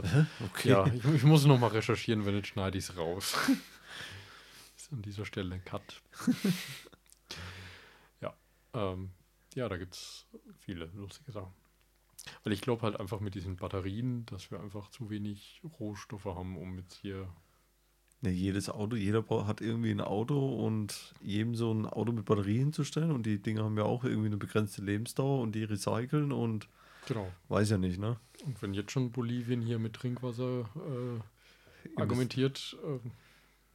[0.52, 0.68] Okay.
[0.68, 3.36] Ja, ich, ich muss noch mal recherchieren, wenn nicht schneide ich es raus.
[4.76, 6.02] Ist an dieser Stelle ein Cut.
[8.20, 8.34] ja,
[8.74, 9.10] ähm,
[9.54, 10.26] ja, da gibt es
[10.58, 11.52] viele lustige Sachen.
[12.44, 16.56] Weil ich glaube halt einfach mit diesen Batterien, dass wir einfach zu wenig Rohstoffe haben,
[16.56, 17.28] um jetzt hier.
[18.22, 22.58] Ja, jedes Auto, jeder hat irgendwie ein Auto und jedem so ein Auto mit Batterie
[22.58, 26.68] hinzustellen und die Dinger haben ja auch irgendwie eine begrenzte Lebensdauer und die recyceln und
[27.08, 27.32] Genau.
[27.48, 28.16] weiß ja nicht, ne?
[28.46, 33.08] Und wenn jetzt schon Bolivien hier mit Trinkwasser äh, argumentiert, äh,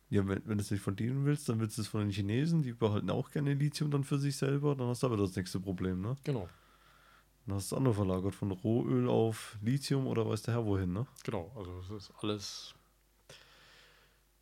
[0.10, 2.10] Ja, wenn, wenn du es nicht von denen willst, dann willst du es von den
[2.12, 5.36] Chinesen, die behalten auch gerne Lithium dann für sich selber, dann hast du aber das
[5.36, 6.15] nächste Problem, ne?
[6.23, 6.47] Genau,
[7.45, 10.93] Dann hast du es andere verlagert, von Rohöl auf Lithium oder weiß der Herr wohin,
[10.93, 11.05] ne?
[11.25, 11.51] genau.
[11.57, 12.75] Also es ist alles,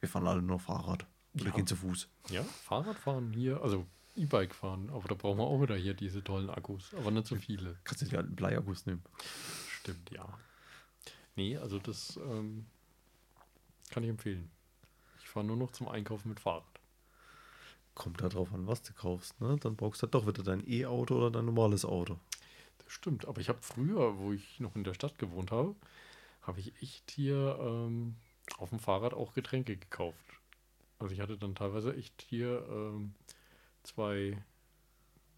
[0.06, 1.08] Wir fahren alle nur Fahrrad.
[1.34, 1.52] Oder Ja.
[1.52, 2.08] gehen zu Fuß.
[2.30, 6.52] ja, Fahrradfahren hier, also E-Bike fahren, aber da brauchen wir auch wieder hier diese tollen
[6.52, 7.76] Akkus, aber nicht so viele.
[7.84, 9.02] Kannst du die alten Bleiakkus nehmen.
[9.82, 10.28] Stimmt, ja.
[11.36, 12.68] Nee, also das ähm,
[13.90, 14.50] kann ich empfehlen.
[15.24, 16.64] Ich fahre nur noch zum Einkaufen mit Fahrrad.
[17.96, 19.58] Kommt da drauf an, was du kaufst, ne?
[19.60, 22.20] Dann brauchst du halt doch wieder dein E-Auto oder dein normales Auto.
[22.78, 25.76] Das stimmt, aber ich habe früher, wo ich noch in der Stadt gewohnt habe,
[26.44, 28.16] habe ich echt hier ähm,
[28.58, 30.26] auf dem Fahrrad auch Getränke gekauft.
[31.00, 33.14] Also ich hatte dann teilweise echt hier ähm,
[33.84, 34.38] zwei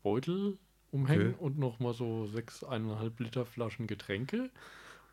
[0.03, 0.57] Beutel
[0.91, 1.43] umhängen Okay.
[1.43, 4.49] und noch mal so sechs, eineinhalb Liter Flaschen Getränke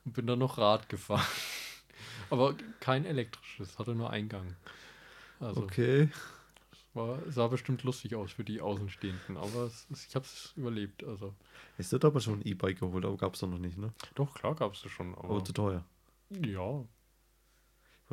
[0.04, 1.26] und bin dann noch Rad gefahren.
[2.30, 4.54] aber kein elektrisches, hatte nur Eingang.
[5.40, 6.09] Also Okay.
[6.94, 11.04] war, sah bestimmt lustig aus für die Außenstehenden, aber es, ist- ich habe es überlebt.
[11.04, 11.35] Also
[11.78, 13.92] Ist das aber schon ein E-Bike geholt, aber gab es doch noch nicht, ne?
[14.14, 15.85] doch, klar gab es das schon, Aber aber zu teuer.
[16.30, 16.85] ja,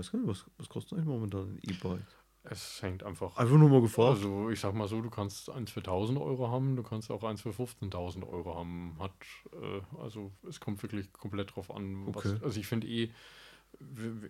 [0.02, 2.06] weiß gar nicht, was, was kostet eigentlich momentan ein E-Bike?
[2.44, 3.38] Es hängt einfach.
[3.38, 4.18] Einfach nur mal gefragt.
[4.18, 7.24] Also, ich sag mal so, du kannst eins für 1000 Euro haben, du kannst auch
[7.24, 8.96] eins für 15.000 Euro haben.
[8.98, 9.12] Hat,
[9.54, 12.08] äh, also, es kommt wirklich komplett drauf an.
[12.08, 12.34] Okay.
[12.34, 13.12] Was, also, ich finde eh,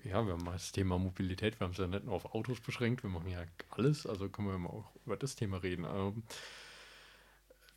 [0.03, 3.03] ja, wir haben das Thema Mobilität, wir haben es ja nicht nur auf Autos beschränkt,
[3.03, 5.85] wir machen ja alles, also können wir mal auch über das Thema reden.
[5.85, 6.23] Ähm,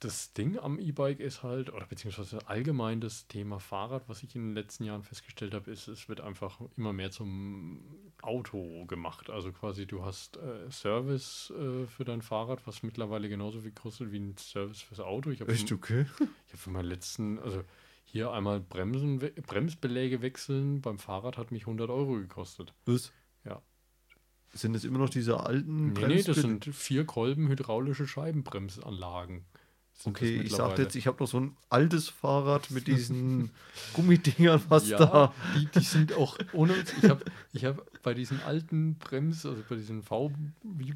[0.04, 4.48] das Ding am E-Bike ist halt, oder beziehungsweise allgemein das Thema Fahrrad, was ich in
[4.48, 7.80] den letzten Jahren festgestellt habe, ist, es wird einfach immer mehr zum
[8.20, 9.30] Auto gemacht.
[9.30, 14.12] Also quasi du hast äh, Service äh, für dein Fahrrad, was mittlerweile genauso viel kostet
[14.12, 15.30] wie ein Service fürs Auto.
[15.30, 16.06] Ich habe Echt okay?
[16.20, 17.64] ich habe für meinen letzten, also
[18.04, 22.74] hier einmal Bremsen, Bremsbeläge wechseln beim Fahrrad hat mich 100 Euro gekostet.
[22.84, 23.12] Was?
[23.44, 23.62] Ja.
[24.52, 29.46] Sind es immer noch diese alten Nee, nee, das sind vier Kolben hydraulische Scheibenbremsanlagen.
[30.07, 33.50] Okay, ich sagte jetzt, ich habe noch so ein altes Fahrrad mit diesen
[33.94, 35.35] Gummidingern, was ja, da.
[35.57, 39.76] Die, die sind auch ohne Ich habe ich hab bei diesen alten Brems, also bei
[39.76, 40.30] diesen v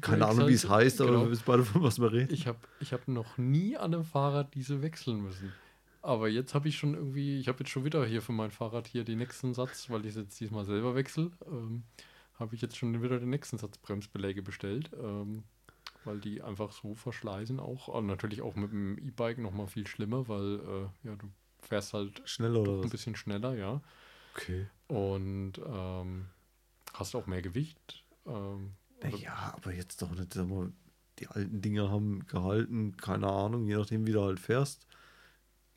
[0.01, 2.33] Keine Ahnung, wie es heißt, aber genau, wir wissen beide, von was wir reden.
[2.33, 5.53] Ich habe ich hab noch nie an einem Fahrrad diese wechseln müssen.
[6.01, 8.87] Aber jetzt habe ich schon irgendwie, ich habe jetzt schon wieder hier für mein Fahrrad
[8.87, 11.83] hier den nächsten Satz, weil ich es jetzt diesmal selber wechsle, ähm,
[12.35, 15.43] habe ich jetzt schon wieder den nächsten Satz Bremsbeläge bestellt, ähm,
[16.09, 17.87] weil die einfach so verschleißen auch.
[17.87, 21.29] Und natürlich auch mit dem E-Bike nochmal viel schlimmer, weil äh, ja, du
[21.61, 23.81] fährst halt Schneller oder ein bisschen schneller, ja.
[24.33, 24.67] Okay.
[24.87, 26.25] Und ähm,
[26.93, 28.03] hast auch mehr Gewicht.
[28.25, 28.73] Ähm,
[29.19, 30.71] Ja, aber jetzt doch nicht, sag mal,
[31.19, 34.87] die alten Dinger haben gehalten, keine Ahnung, je nachdem, wie du halt fährst.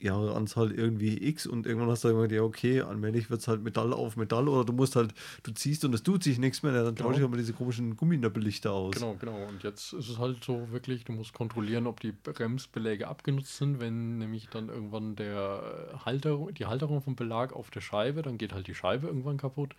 [0.02, 3.92] Jahreanzahl irgendwie X und irgendwann hast du gedacht, ja, okay, allmählich wird es halt Metall
[3.92, 6.82] auf Metall oder du musst halt, du ziehst und es tut sich nichts mehr, ja,
[6.82, 7.08] dann Genau.
[7.08, 8.94] tausche ich aber diese komischen Gummibelichter aus.
[8.94, 9.46] Genau, genau.
[9.46, 13.80] Und jetzt ist es halt so wirklich, du musst kontrollieren, ob die Bremsbeläge abgenutzt sind.
[13.80, 18.52] Wenn nämlich dann irgendwann der Halterung, die Halterung vom Belag auf der Scheibe, dann geht
[18.52, 19.74] halt die Scheibe irgendwann kaputt.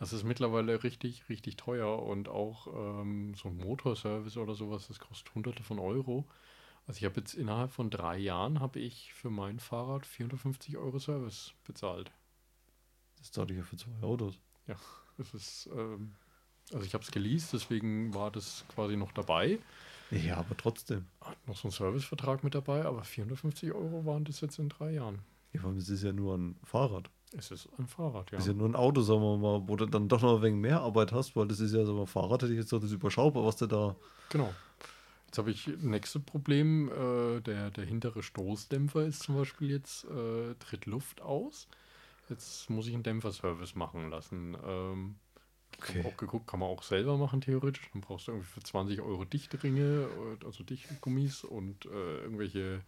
[0.00, 2.66] Das ist mittlerweile richtig, richtig teuer und auch
[3.00, 6.24] ähm, so ein Motorservice oder sowas, das kostet hunderte von Euro.
[6.86, 10.98] Also ich habe jetzt innerhalb von drei Jahren habe ich für mein Fahrrad 450 Euro
[10.98, 12.12] Service bezahlt.
[13.18, 14.38] Das zahle ich ja für zwei Autos.
[15.16, 16.14] Das ist, ähm,
[16.72, 19.58] also ich habe es geleast, deswegen war das quasi noch dabei.
[20.10, 21.06] Ja, aber trotzdem.
[21.20, 24.92] Hat noch so ein Servicevertrag mit dabei, aber 450 Euro waren das jetzt in drei
[24.92, 25.20] Jahren.
[25.52, 27.10] Ja, vor allem, es ist ja nur ein Fahrrad.
[27.36, 28.38] Es ist ein Fahrrad, ja.
[28.38, 30.60] Ist ja nur ein Auto, sagen wir mal, wo du dann doch noch ein wenig
[30.60, 32.92] mehr Arbeit hast, weil das ist ja so ein Fahrrad, hätte ich jetzt so das
[32.92, 33.96] überschaubar, was du da.
[34.30, 34.52] Genau.
[35.34, 40.54] Jetzt habe ich nächste Problem, äh, der, der hintere Stoßdämpfer ist zum Beispiel jetzt, äh,
[40.60, 41.66] tritt Luft aus.
[42.28, 44.56] Jetzt muss ich einen Dämpferservice machen lassen.
[44.64, 45.16] Ähm,
[45.80, 45.98] Ich Okay.
[46.04, 47.90] habe auch geguckt, kann man auch selber machen theoretisch.
[47.92, 50.08] Dann brauchst du irgendwie für 20 Euro Dichtringe,
[50.40, 52.84] äh, also Dichtgummis und äh, irgendwelche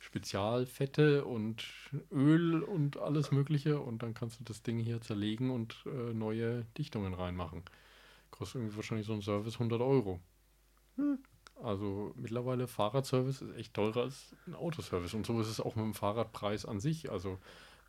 [0.00, 1.64] Spezialfette und
[2.10, 3.80] Öl und alles Mögliche.
[3.80, 7.62] Und dann kannst du das Ding hier zerlegen und äh, neue Dichtungen reinmachen.
[8.32, 10.20] Kostet irgendwie wahrscheinlich so ein Service 100 Euro.
[11.62, 15.14] Also mittlerweile Fahrradservice ist echt teurer als ein Autoservice.
[15.16, 17.10] Und so ist es auch mit dem Fahrradpreis an sich.
[17.10, 17.38] Also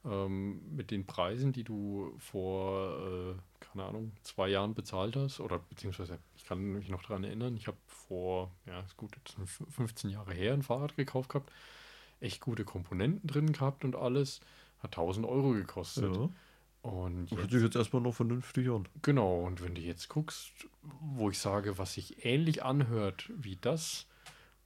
[0.06, 5.58] ähm, mit den Preisen, die du vor, äh, keine Ahnung, zwei Jahren bezahlt hast, oder
[5.58, 9.49] beziehungsweise ich kann mich noch daran erinnern, ich habe vor, ja, ist gut, jetzt sind
[9.49, 11.51] fün- 15 Jahre her ein Fahrrad gekauft gehabt,
[12.19, 14.41] echt gute Komponenten drin gehabt und alles,
[14.84, 16.15] hat 1000 Euro gekostet.
[16.15, 16.30] Ja.
[16.86, 18.88] Und Hört jetzt, sich jetzt erstmal noch vernünftig an.
[19.02, 20.52] genau, und wenn du jetzt guckst,
[20.84, 24.06] wo ich sage, was sich ähnlich anhört wie das,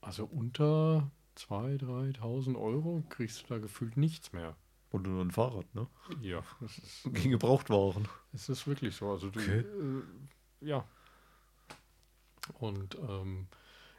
[0.01, 4.55] also unter 2.000, 3.000 Euro kriegst du da gefühlt nichts mehr.
[4.91, 5.87] Und nur ein Fahrrad, ne?
[6.21, 8.07] Ja, das ist Gegen Gebrauchtwaren.
[8.33, 9.11] Es ist wirklich so.
[9.11, 9.59] Also du, Okay.
[9.59, 10.83] äh, ja.
[12.55, 13.47] Und ähm,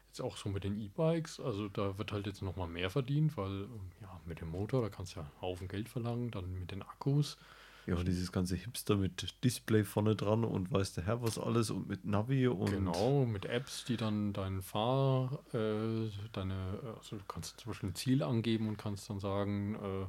[0.09, 3.69] jetzt auch so mit den E-Bikes, also da wird halt jetzt nochmal mehr verdient, weil
[4.03, 6.83] ja, mit dem Motor, da kannst du ja einen Haufen Geld verlangen, dann mit den
[6.83, 7.39] Akkus.
[7.87, 11.71] Ja, und dieses ganze Hipster mit Display vorne dran und weiß der Herr was alles
[11.71, 12.71] und mit Navi und.
[12.71, 17.95] Genau, mit Apps, die dann dein Fahr, äh, deine, also du kannst zum Beispiel ein
[17.95, 20.07] Ziel angeben und kannst dann sagen, äh,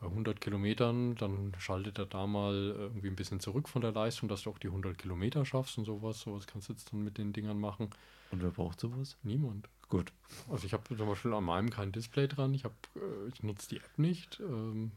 [0.00, 4.28] bei 100 Kilometern, dann schaltet er da mal irgendwie ein bisschen zurück von der Leistung,
[4.28, 6.20] dass du auch die 100 Kilometer schaffst und sowas.
[6.20, 7.90] Sowas kannst du jetzt dann mit den Dingern machen.
[8.30, 9.16] Und wer braucht sowas?
[9.22, 9.68] Niemand.
[9.88, 10.12] Gut.
[10.50, 12.52] Also ich habe zum Beispiel an meinem kein Display dran.
[12.52, 14.40] Ich, hab, äh, ich nutze die App nicht.
[14.40, 14.92] Ähm,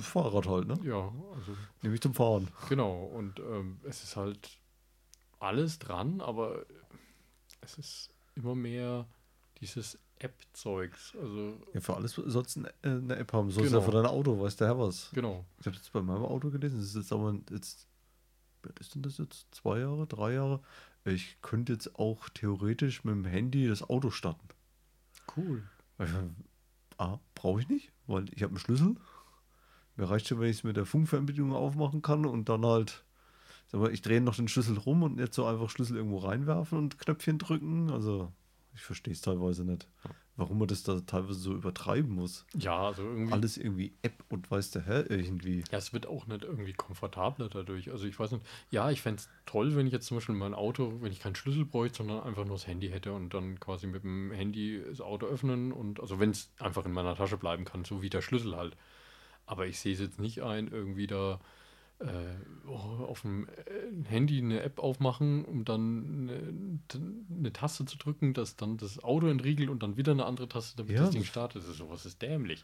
[0.00, 0.78] Fahrrad halt, ne?
[0.82, 2.48] ja, also Nämlich zum Fahren.
[2.68, 3.04] genau.
[3.04, 4.58] Und ähm, es ist halt
[5.38, 6.66] alles dran, aber
[7.60, 9.06] es ist immer mehr
[9.60, 11.14] dieses App-Zeugs.
[11.20, 13.50] Also Ja, für alles sollst du eine, äh, eine App haben.
[13.50, 13.80] Sollst Genau.
[13.80, 15.10] ja für dein Auto, weiß der Herr was.
[15.12, 15.44] genau.
[15.60, 17.86] Ich habe jetzt bei meinem Auto gelesen, das ist jetzt aber jetzt,
[18.62, 19.46] alt ist denn das jetzt?
[19.54, 20.60] Zwei Jahre, drei Jahre?
[21.04, 24.48] Ich könnte jetzt auch theoretisch mit dem Handy das Auto starten.
[25.36, 25.62] Cool.
[25.96, 26.14] Weil ich,
[27.00, 28.96] A, brauche ich nicht, weil ich habe einen Schlüssel.
[29.98, 33.04] Mir reicht schon, wenn ich es mit der Funkfernbedienung aufmachen kann und dann halt,
[33.66, 36.78] sag mal, ich drehe noch den Schlüssel rum und nicht so einfach Schlüssel irgendwo reinwerfen
[36.78, 37.90] und Knöpfchen drücken.
[37.90, 38.32] Also,
[38.76, 39.88] ich verstehe es teilweise nicht,
[40.36, 42.46] warum man das da teilweise so übertreiben muss.
[42.54, 43.32] Ja, also irgendwie.
[43.32, 45.64] Alles irgendwie App und weiß der Herr irgendwie.
[45.72, 47.90] Ja, es wird auch nicht irgendwie komfortabler dadurch.
[47.90, 50.54] Also ich weiß nicht, ja, ich fände es toll, wenn ich jetzt zum Beispiel mein
[50.54, 53.88] Auto, wenn ich keinen Schlüssel bräuchte, sondern einfach nur das Handy hätte und dann quasi
[53.88, 57.64] mit dem Handy das Auto öffnen und also wenn es einfach in meiner Tasche bleiben
[57.64, 58.76] kann, so wie der Schlüssel halt.
[59.48, 61.40] Aber ich sehe es jetzt nicht ein, irgendwie da
[62.00, 62.06] äh,
[62.68, 67.00] oh, auf dem äh, Handy eine App aufmachen, um dann eine,
[67.36, 70.76] eine Taste zu drücken, dass dann das Auto entriegelt und dann wieder eine andere Taste,
[70.76, 71.62] damit Ja, das Ding startet.
[71.62, 72.62] Das ist sowas ist dämlich.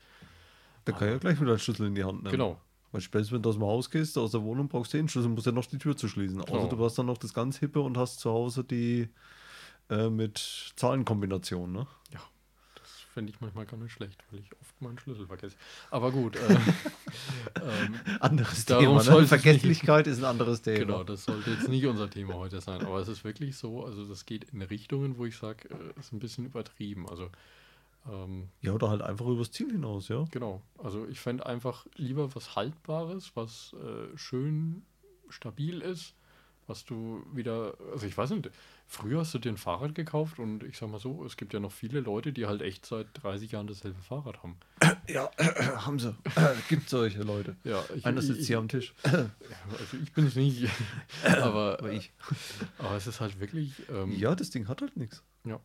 [0.85, 2.31] Da kann ich ja gleich wieder einen Schlüssel in die Hand nehmen.
[2.33, 2.61] Genau.
[2.93, 5.31] Weil spätestens, wenn du aus dem Haus gehst, aus der Wohnung, brauchst du den Schlüssel,
[5.31, 6.41] musst ja noch die Tür zu schließen.
[6.43, 6.69] Außer Genau.
[6.69, 9.09] du hast dann noch das ganz hippe und hast zu Hause die
[9.91, 11.87] äh, mit Zahlenkombinationen, ne?
[12.13, 12.21] Ja,
[13.15, 15.57] finde ich manchmal gar nicht schlecht, weil ich oft meinen Schlüssel vergesse.
[15.91, 16.41] Aber gut, äh,
[17.57, 19.01] ähm, Anderes Darum Thema, ne?
[19.01, 20.79] es nicht- Vergesslichkeit ist ein anderes Thema.
[20.81, 22.83] genau, das sollte jetzt nicht unser Thema heute sein.
[22.85, 26.13] Aber es ist wirklich so, also das geht in Richtungen, wo ich sage, äh, ist
[26.13, 27.09] ein bisschen übertrieben.
[27.09, 27.31] Also
[28.11, 30.25] ähm, Ja, oder halt einfach übers Ziel hinaus, ja.
[30.31, 34.83] genau, also ich fände einfach lieber was Haltbares, was äh, schön
[35.31, 36.15] stabil ist,
[36.67, 38.51] was du wieder, also ich weiß nicht,
[38.87, 41.61] früher hast du dir ein Fahrrad gekauft und ich sag mal so, es gibt ja
[41.61, 44.57] noch viele Leute, die halt echt seit 30 Jahren dasselbe Fahrrad haben.
[45.07, 45.31] Ja,
[45.85, 46.15] haben sie.
[46.71, 47.57] Gibt solche Leute.
[47.65, 48.95] Ja, ich, Einer ich, sitzt hier am Tisch.
[49.03, 50.67] Also ich bin es nicht.
[51.25, 52.13] aber, Aber ich.
[52.79, 53.83] aber es ist halt wirklich.
[53.91, 55.23] Ähm, Ja, das Ding hat halt nichts.
[55.45, 55.61] ja.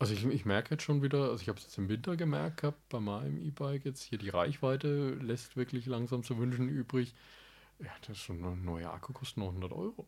[0.00, 2.60] Also ich, ich merke jetzt schon wieder, also ich habe es jetzt im Winter gemerkt
[2.60, 7.14] gehabt, bei meinem E-Bike jetzt hier die Reichweite lässt wirklich langsam zu wünschen übrig.
[7.80, 10.06] Ja, das ist schon ein neuer Akku kostet noch 100 Euro.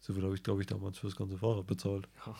[0.00, 2.08] So viel habe ich, glaube ich, damals für das ganze Fahrrad bezahlt.
[2.26, 2.34] Ja.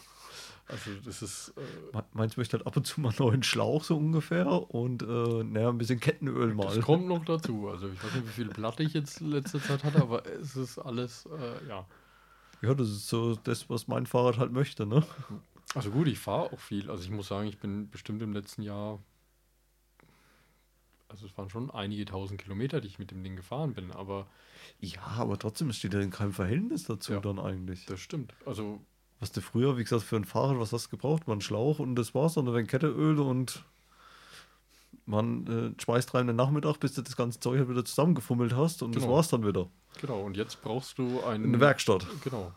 [0.68, 3.83] Also das ist, äh, Me- Meins möchte halt ab und zu mal einen neuen Schlauch
[3.85, 5.07] so ungefähr und äh,
[5.44, 6.75] naja, ein bisschen Kettenöl mal.
[6.77, 7.68] das kommt noch dazu.
[7.68, 10.79] Also ich weiß nicht, wie viel Platte ich jetzt letzte Zeit hatte, aber es ist
[10.79, 11.87] alles, äh, ja.
[12.62, 15.03] Ja, das ist so das, was mein Fahrrad halt möchte, ne?
[15.75, 16.90] Also gut, ich fahre auch viel.
[16.90, 18.99] Also ich muss sagen, ich bin bestimmt im letzten Jahr,
[21.11, 24.27] also es waren schon einige tausend Kilometer, die ich mit dem Ding gefahren bin, aber
[24.81, 27.20] Ja, aber trotzdem steht ja in keinem Verhältnis dazu Ja.
[27.20, 27.85] dann eigentlich.
[27.87, 28.33] das stimmt.
[28.46, 28.81] Also
[29.18, 31.29] Was du früher, wie gesagt, für ein Fahrrad, was hast du gebraucht?
[31.29, 33.64] Einen Schlauch und das war's, und dann Kettenöl und
[35.07, 35.46] man
[35.77, 38.94] äh, schmeißt rein den Nachmittag, bis du das ganze Zeug halt wieder zusammengefummelt hast und
[38.94, 39.14] das Genau.
[39.16, 39.68] war's dann wieder.
[40.01, 41.44] genau, und jetzt brauchst du ein...
[41.44, 42.07] In der Werkstatt.
[42.23, 42.53] Genau,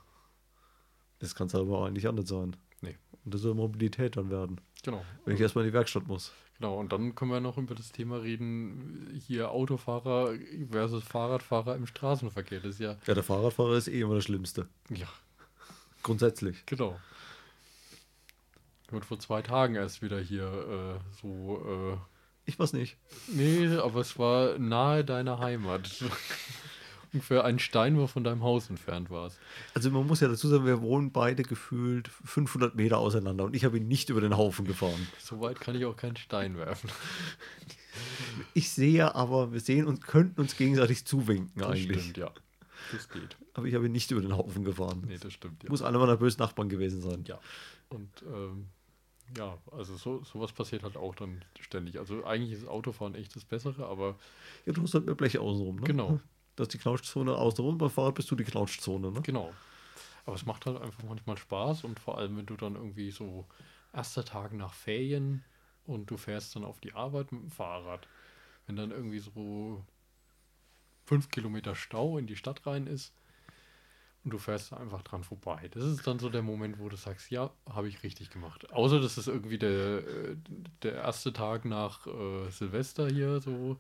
[1.20, 2.56] Das kann es aber eigentlich anders sein.
[2.84, 2.96] Nee.
[3.26, 4.60] Und das soll Mobilität dann werden.
[4.84, 5.04] genau.
[5.26, 6.32] Wenn ich erstmal in die Werkstatt muss.
[6.60, 10.34] Genau, und dann können wir noch über das Thema reden, hier Autofahrer
[10.70, 12.60] versus Fahrradfahrer im Straßenverkehr.
[12.60, 14.68] Das ist ja, Ja, der Fahrradfahrer ist eh immer das Schlimmste.
[14.90, 15.08] ja,
[16.04, 16.66] Grundsätzlich.
[16.66, 17.00] genau.
[18.86, 21.96] Ich wurde vor zwei Tagen erst wieder hier äh, so...
[21.96, 21.98] Äh,
[22.46, 22.98] Ich weiß nicht.
[23.28, 26.04] Nee, aber es war nahe deiner Heimat.
[27.14, 29.40] Ungefähr ein Steinwurf von deinem Haus entfernt war es.
[29.76, 33.66] Also man muss ja dazu sagen, wir wohnen beide gefühlt 500 Meter auseinander und ich
[33.66, 35.08] habe ihn nicht über den Haufen gefahren.
[35.20, 36.90] So weit kann ich auch keinen Stein werfen.
[38.56, 42.02] Ich sehe aber, wir sehen und könnten uns gegenseitig zuwinken Das eigentlich.
[42.02, 42.32] stimmt, ja.
[42.92, 43.38] Das geht.
[43.54, 45.04] Aber ich habe ihn nicht über den Haufen gefahren.
[45.08, 45.70] Nee, das stimmt, ja.
[45.70, 47.24] Muss einer meiner bösen Nachbarn gewesen sein.
[47.28, 47.40] Ja.
[47.90, 48.68] Und ähm,
[49.38, 52.00] ja, also so, sowas passiert halt auch dann ständig.
[52.00, 54.16] Also eigentlich ist Autofahren echt das Bessere, aber
[54.66, 55.84] Ja, du hast halt mehr Bleche außenrum, ne?
[55.84, 56.20] Genau.
[56.56, 59.22] Das ist die Knautschzone außenrum, Fahrrad bist du die Knautschzone, ne?
[59.22, 59.54] genau.
[60.26, 63.46] Aber es macht halt einfach manchmal Spaß und vor allem, wenn du dann irgendwie so
[63.92, 65.44] erster Tag nach Ferien
[65.86, 68.08] und du fährst dann auf die Arbeit mit dem Fahrrad.
[68.66, 69.84] Wenn dann irgendwie so
[71.06, 73.14] fünf Kilometer Stau in die Stadt rein ist
[74.24, 75.70] und du fährst einfach dran vorbei.
[75.74, 78.72] Das ist dann so der Moment, wo du sagst, ja, habe ich richtig gemacht.
[78.72, 80.36] Außer, dass es irgendwie der, äh,
[80.82, 83.78] der erste Tag nach äh, Silvester hier so,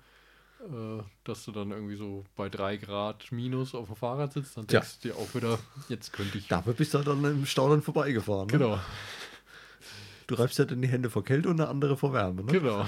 [0.63, 4.67] äh, dass du dann irgendwie so bei drei Grad minus auf dem Fahrrad sitzt, dann
[4.67, 4.80] Tja.
[4.80, 6.47] denkst du dir auch wieder, jetzt könnte ich.
[6.47, 8.47] Dafür bist du dann im Stau dann vorbeigefahren.
[8.47, 8.54] Ne?
[8.54, 8.80] Genau,
[10.28, 12.43] Du reibst ja dann die Hände vor Kälte und eine andere vor Wärme.
[12.43, 12.52] Ne?
[12.54, 12.86] genau.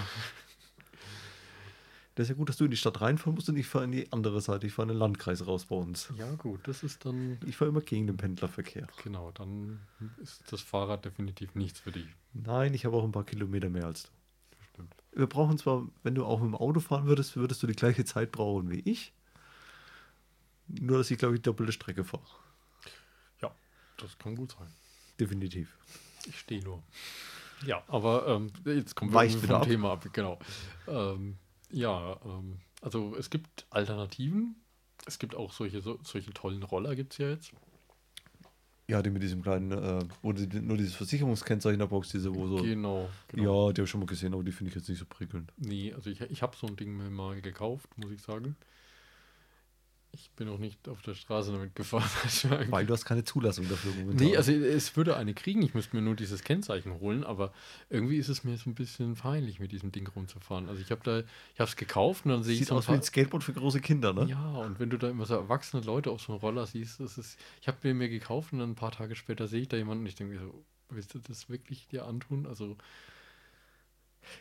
[2.16, 3.92] Das ist ja gut, dass du in die Stadt reinfahren musst und ich fahre in
[3.92, 4.66] die andere Seite.
[4.66, 6.14] Ich fahre in den Landkreis raus bei uns.
[6.18, 8.88] Ja, gut, das ist dann, Ich fahre immer gegen den Pendlerverkehr.
[9.04, 9.82] genau, dann
[10.24, 12.08] ist das Fahrrad definitiv nichts für dich.
[12.32, 14.10] Nein, ich habe auch ein paar Kilometer mehr als du.
[15.16, 18.04] Wir brauchen zwar, wenn du auch mit dem Auto fahren würdest, würdest du die gleiche
[18.04, 19.14] Zeit brauchen wie ich.
[20.68, 22.26] Nur, dass ich, glaube ich, doppelte Strecke fahre.
[23.42, 23.52] Ja,
[23.98, 24.68] das kann gut sein.
[25.20, 25.74] Definitiv.
[26.28, 26.84] Ich stehe nur.
[27.66, 29.64] Ja, aber ähm, jetzt kommen wir Weicht vom ab.
[29.64, 30.06] Thema ab.
[30.12, 30.40] Genau.
[30.88, 31.38] Ähm,
[31.72, 34.56] ja, ähm, also es gibt Alternativen.
[35.06, 37.54] Es gibt auch solche, so, solche tollen Roller gibt es ja jetzt.
[38.88, 42.34] Ja, die mit diesem kleinen, äh, wo die, nur dieses Versicherungskennzeichen in der Box, diese,
[42.36, 42.58] wo so.
[42.58, 43.10] Genau.
[43.28, 43.68] genau.
[43.68, 45.52] Ja, die habe ich schon mal gesehen, aber die finde ich jetzt nicht so prickelnd.
[45.58, 48.56] Nee, also ich, ich habe so ein Ding mir mal gekauft, muss ich sagen.
[50.16, 52.10] Ich bin auch nicht auf der Straße damit gefahren.
[52.72, 54.26] Weil du hast keine Zulassung dafür momentan.
[54.26, 57.52] Nee, also es würde eine kriegen, ich müsste mir nur dieses Kennzeichen holen, aber
[57.90, 60.70] irgendwie ist es mir so ein bisschen peinlich, mit diesem Ding rumzufahren.
[60.70, 62.94] Also ich habe da, ich habe es gekauft und dann sehe ich Sieht aus wie
[62.94, 64.26] ein Skateboard für große Kinder, ne?
[64.26, 67.18] Ja, und wenn du da immer so erwachsene Leute auf so einem Roller siehst, das
[67.18, 69.76] ist, ich habe mir mir gekauft und dann ein paar Tage später sehe ich da
[69.76, 72.46] jemanden und ich denke mir so, willst du das wirklich dir antun?
[72.46, 72.78] Also,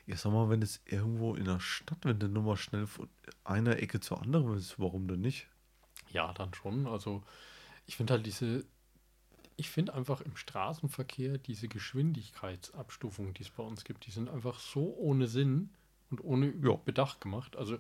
[0.06, 3.08] Ja, sag mal, wenn es irgendwo in der Stadt, wenn du nur mal schnell von
[3.42, 5.48] einer Ecke zur anderen ist, warum denn nicht?
[6.14, 6.87] Ja, dann schon.
[6.87, 7.22] Also,
[7.87, 8.64] ich finde halt diese,
[9.57, 14.59] ich finde einfach im Straßenverkehr diese Geschwindigkeitsabstufungen, die es bei uns gibt, die sind einfach
[14.61, 15.70] so ohne Sinn
[16.11, 16.74] und ohne Ja.
[16.77, 17.57] Bedacht gemacht.
[17.57, 17.79] Also,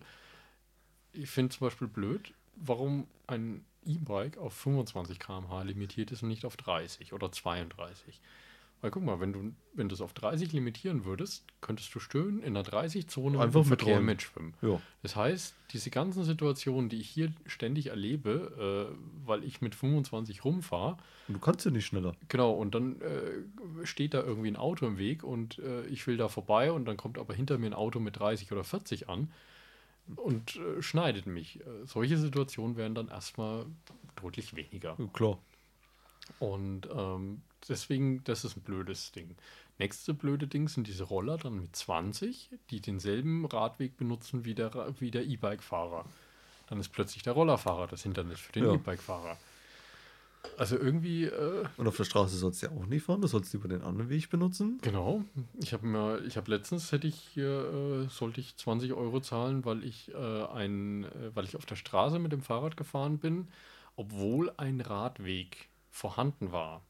[1.12, 6.44] ich finde zum Beispiel blöd, warum ein E-Bike auf 25 km/h limitiert ist und nicht
[6.44, 8.20] auf 30 oder 32.
[8.84, 12.42] Weil guck mal, wenn du, wenn du es auf 30 limitieren würdest, könntest du schön
[12.42, 14.04] in der 30-Zone Einfach im Verkehr mitrollen.
[14.04, 14.54] mitschwimmen.
[14.60, 14.78] Ja.
[15.00, 20.44] Das heißt, diese ganzen Situationen, die ich hier ständig erlebe, äh, weil ich mit 25
[20.44, 22.14] rumfahre, Und du kannst ja nicht schneller.
[22.28, 26.18] genau, und dann äh, steht da irgendwie ein Auto im Weg und äh, ich will
[26.18, 29.32] da vorbei und dann kommt aber hinter mir ein Auto mit 30 oder 40 an
[30.16, 31.58] und äh, schneidet mich.
[31.60, 33.64] Äh, solche Situationen wären dann erstmal
[34.20, 34.94] deutlich weniger.
[34.98, 35.38] Ja, klar.
[36.38, 39.36] Und ähm, deswegen, das ist ein blödes Ding.
[39.78, 44.94] Nächste blöde Ding sind diese Roller dann mit 20, die denselben Radweg benutzen wie der,
[45.00, 46.04] wie der E-Bike-Fahrer.
[46.68, 48.74] Dann ist plötzlich der Rollerfahrer das Hindernis für den Ja.
[48.74, 49.36] E-Bike-Fahrer.
[50.58, 53.52] Also irgendwie, äh, Und auf der Straße sollst du ja auch nicht fahren, du sollst
[53.54, 54.78] lieber den anderen Weg benutzen.
[54.82, 55.24] genau.
[55.60, 59.64] Ich habe mir, ich habe letztens hätte ich hier, äh, sollte ich 20 Euro zahlen,
[59.64, 63.48] weil ich äh, ein, äh, weil ich auf der Straße mit dem Fahrrad gefahren bin,
[63.96, 66.82] obwohl ein Radweg vorhanden war.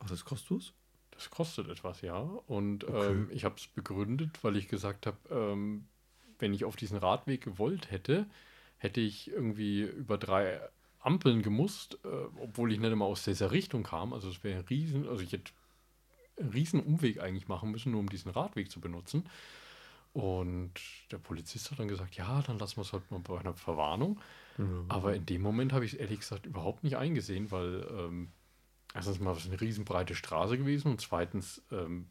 [0.00, 0.72] Ach, das kostet was?
[1.12, 2.18] Das kostet etwas, ja.
[2.18, 3.12] Und Okay.
[3.12, 5.86] ähm, ich habe es begründet, weil ich gesagt habe, ähm,
[6.38, 8.26] wenn ich auf diesen Radweg gewollt hätte,
[8.78, 10.60] hätte ich irgendwie über drei
[11.00, 12.08] Ampeln gemusst, äh,
[12.40, 14.12] obwohl ich nicht immer aus dieser Richtung kam.
[14.12, 15.52] Also es wäre ein riesen, also ich hätte
[16.38, 19.26] einen riesen Umweg eigentlich machen müssen, nur um diesen Radweg zu benutzen.
[20.12, 20.72] Und
[21.12, 24.18] der Polizist hat dann gesagt, ja, dann lassen wir es halt mal bei einer Verwarnung.
[24.88, 28.28] Aber in dem Moment habe ich es ehrlich gesagt überhaupt nicht eingesehen, weil ähm,
[28.94, 32.06] erstens mal ist eine riesenbreite Straße gewesen und zweitens, ähm,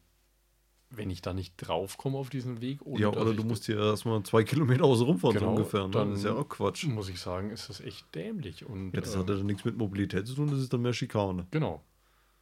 [0.92, 4.42] wenn ich da nicht draufkomme auf diesen Weg, Ja, oder du musst hier erstmal zwei
[4.42, 5.84] Kilometer außen rumfahren, Genau, so ungefähr.
[5.84, 5.90] Ne?
[5.90, 6.84] dann- das ist ja auch Quatsch.
[6.86, 8.66] muss ich sagen, ist das echt dämlich.
[8.66, 10.82] Und, Ja, das äh, hat ja dann nichts mit Mobilität zu tun, das ist dann
[10.82, 11.46] mehr Schikane.
[11.52, 11.84] Genau.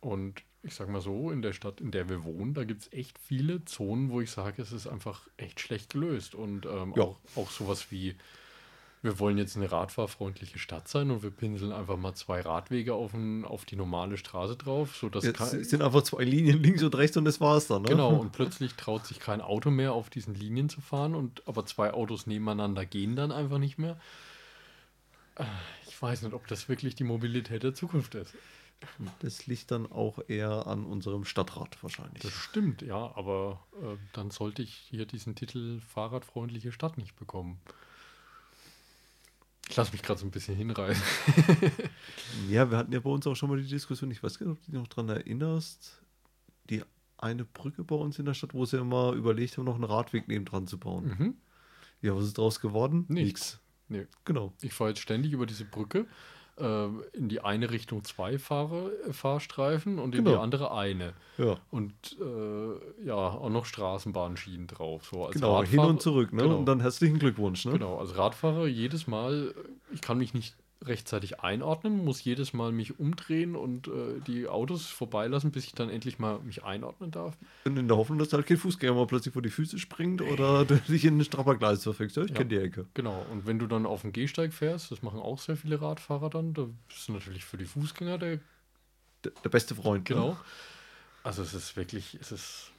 [0.00, 2.92] Und ich sag mal so, in der Stadt, in der wir wohnen, da gibt es
[2.92, 6.34] echt viele Zonen, wo ich sage, es ist einfach echt schlecht gelöst.
[6.34, 7.02] Und ähm, Ja.
[7.02, 8.14] auch, auch sowas wie,
[9.02, 13.14] wir wollen jetzt eine radfahrfreundliche Stadt sein und wir pinseln einfach mal zwei Radwege auf,
[13.14, 16.94] ein, auf die normale Straße drauf, sodass Jetzt kein, sind einfach zwei Linien links und
[16.96, 17.82] rechts und das war's dann.
[17.82, 17.88] Ne?
[17.88, 21.64] Genau, und plötzlich traut sich kein Auto mehr auf diesen Linien zu fahren, und aber
[21.66, 23.98] zwei Autos nebeneinander gehen dann einfach nicht mehr.
[25.86, 28.34] Ich weiß nicht, ob das wirklich die Mobilität der Zukunft ist.
[29.20, 32.22] Das liegt dann auch eher an unserem Stadtrat wahrscheinlich.
[32.22, 37.60] Das stimmt, ja, aber äh, dann sollte ich hier diesen Titel Fahrradfreundliche Stadt nicht bekommen.
[39.68, 41.02] Ich lasse mich gerade so ein bisschen hinreißen.
[42.48, 44.58] Ja, wir hatten ja bei uns auch schon mal die Diskussion, ich weiß gar nicht,
[44.58, 46.02] ob du dich noch dran erinnerst,
[46.70, 46.82] die
[47.18, 49.84] eine Brücke bei uns in der Stadt, wo sie ja mal überlegt haben, noch einen
[49.84, 51.16] Radweg nebendran zu bauen.
[51.18, 51.34] Mhm.
[52.00, 53.06] Ja, was ist draus geworden?
[53.08, 53.60] Nichts.
[53.88, 54.06] Nee.
[54.24, 54.52] Genau.
[54.62, 56.06] Ich fahre jetzt ständig über diese Brücke.
[56.60, 60.42] Äh, In die eine Richtung zwei Fahre, äh, Fahrstreifen und in die Genau.
[60.42, 61.12] andere eine.
[61.36, 61.56] Ja.
[61.70, 65.06] Und äh, ja, auch noch Straßenbahnschienen drauf.
[65.10, 66.42] So Genau, hin Radfahrer- und zurück, ne?
[66.42, 66.56] Genau.
[66.58, 67.72] Und dann herzlichen Glückwunsch, ne?
[67.72, 69.54] Genau, als Radfahrer jedes Mal,
[69.92, 70.54] ich kann mich nicht
[70.84, 75.90] rechtzeitig einordnen, muss jedes Mal mich umdrehen und äh, die Autos vorbeilassen, bis ich dann
[75.90, 77.36] endlich mal mich einordnen darf.
[77.64, 80.64] Und in der Hoffnung, dass halt kein Fußgänger mal plötzlich vor die Füße springt oder
[80.64, 82.16] dich in einen Strappergleis verfängst.
[82.16, 82.36] Ja, ich Ja.
[82.36, 82.86] kenne die Ecke.
[82.94, 86.30] Genau, und wenn du dann auf dem Gehsteig fährst, das machen auch sehr viele Radfahrer
[86.30, 88.38] dann, da bist du natürlich für die Fußgänger der
[89.24, 90.08] Der, der beste Freund.
[90.08, 90.14] Ne?
[90.14, 90.36] Genau.
[91.24, 92.70] Also es ist wirklich, es ist,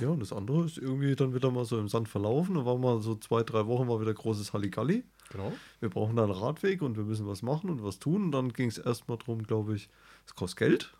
[0.00, 2.54] Ja, und das andere ist irgendwie dann wieder mal so im Sand verlaufen.
[2.54, 5.04] Da war mal so zwei, drei Wochen war wieder großes Halligalli.
[5.30, 5.52] Genau.
[5.80, 8.24] Wir brauchen da einen Radweg und wir müssen was machen und was tun.
[8.24, 9.88] Und dann ging es erstmal darum, glaube ich,
[10.26, 10.94] es kostet Geld,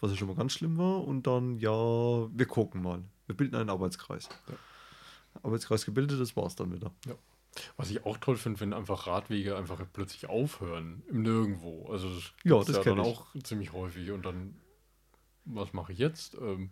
[0.00, 1.04] was ja schon mal ganz schlimm war.
[1.04, 3.02] Und dann, ja, wir gucken mal.
[3.26, 4.28] Wir bilden einen Arbeitskreis.
[4.48, 4.54] Ja.
[5.42, 6.92] Arbeitskreis gebildet, das war's dann wieder.
[7.76, 11.88] Was ich auch toll finde, wenn einfach Radwege einfach plötzlich aufhören, im Nirgendwo.
[11.90, 13.06] Also das Ja, das ja dann ich.
[13.06, 14.10] auch ziemlich häufig.
[14.10, 14.56] Und dann,
[15.44, 16.36] was mache ich jetzt?
[16.40, 16.70] Ähm,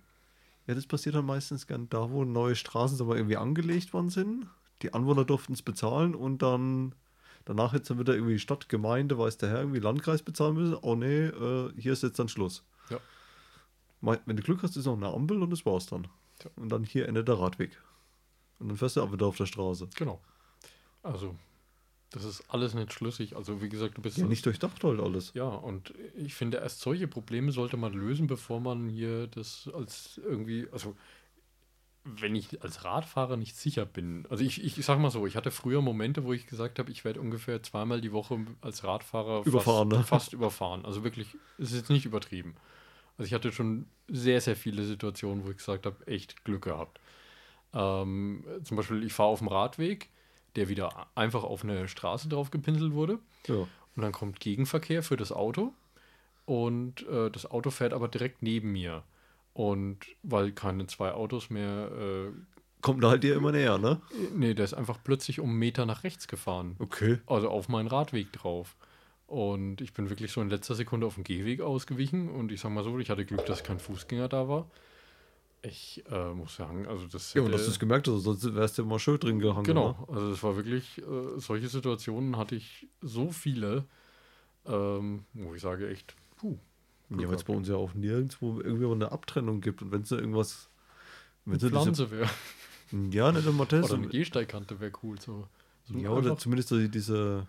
[0.67, 4.47] Ja, das passiert dann meistens gern da, wo neue Straßen aber irgendwie angelegt worden sind.
[4.83, 6.95] Die Anwohner durften es bezahlen und dann
[7.45, 10.77] danach jetzt dann wieder irgendwie Stadt, Gemeinde, weiß der Herr, irgendwie Landkreis bezahlen müssen.
[10.81, 12.65] Oh nee, äh, hier ist jetzt dann Schluss.
[12.91, 12.99] Ja.
[14.01, 16.07] Wenn du Glück hast, ist noch eine Ampel und das war's dann.
[16.43, 16.51] Ja.
[16.57, 17.81] Und dann hier endet der Radweg.
[18.59, 19.89] Und dann fährst du auch wieder auf der Straße.
[19.97, 20.21] genau.
[21.03, 21.37] Also,
[22.11, 23.37] das ist alles nicht schlüssig.
[23.37, 24.17] Also, wie gesagt, du bist.
[24.17, 25.33] Ja, nicht durchdacht halt alles.
[25.35, 30.19] Ja, und ich finde, erst solche Probleme sollte man lösen, bevor man hier das als
[30.25, 30.97] irgendwie, also
[32.05, 35.51] wenn ich als Radfahrer nicht sicher bin, also ich, ich sag mal so, ich hatte
[35.51, 39.91] früher Momente, wo ich gesagt habe, ich werde ungefähr zweimal die Woche als Radfahrer Überfahren,
[39.91, 40.07] fast, ne?
[40.07, 40.85] fast überfahren.
[40.85, 42.57] Also wirklich, es ist jetzt nicht übertrieben.
[43.17, 47.01] Also ich hatte schon sehr, sehr viele Situationen, wo ich gesagt habe, echt Glück gehabt.
[47.73, 50.11] Ähm, zum Beispiel, ich fahre auf dem Radweg,
[50.57, 53.19] der wieder einfach auf eine Straße drauf gepinselt wurde.
[53.47, 53.67] Ja.
[53.97, 55.73] Und dann kommt Gegenverkehr für das Auto.
[56.45, 59.05] Und äh, das Auto fährt aber direkt neben mir.
[59.55, 61.91] Und weil keine zwei Autos mehr.
[61.93, 62.33] Äh,
[62.83, 64.03] Kommt da halt dir immer näher, ne?
[64.35, 66.77] nee, der ist einfach plötzlich um einen Meter nach rechts gefahren.
[66.81, 67.19] Okay.
[67.27, 68.77] Also auf meinen Radweg drauf.
[69.27, 72.29] Und ich bin wirklich so in letzter Sekunde auf den Gehweg ausgewichen.
[72.29, 74.69] Und ich sag mal so, ich hatte Glück, dass kein Fußgänger da war.
[75.63, 77.33] Ich äh, muss sagen, also das.
[77.33, 79.63] Ja, und hätte- dass du es gemerkt hast, sonst wärst du immer schön drin gehangen.
[79.63, 79.73] Ne?
[79.73, 83.87] Genau, also es war wirklich, äh, solche Situationen hatte ich so viele,
[84.67, 86.59] ähm, wo ich sage echt, puh.
[87.11, 89.83] Ja, weil es bei uns ja auch nirgendwo irgendwie eine Abtrennung gibt.
[89.83, 90.69] Und wenn es da irgendwas.
[91.47, 92.29] Diese, Pflanze wäre.
[93.11, 93.85] ja, nicht immer das.
[93.85, 95.21] Oder eine Gehsteigkante wäre cool.
[95.21, 95.47] So,
[95.85, 97.47] so ja, oder zumindest so diese.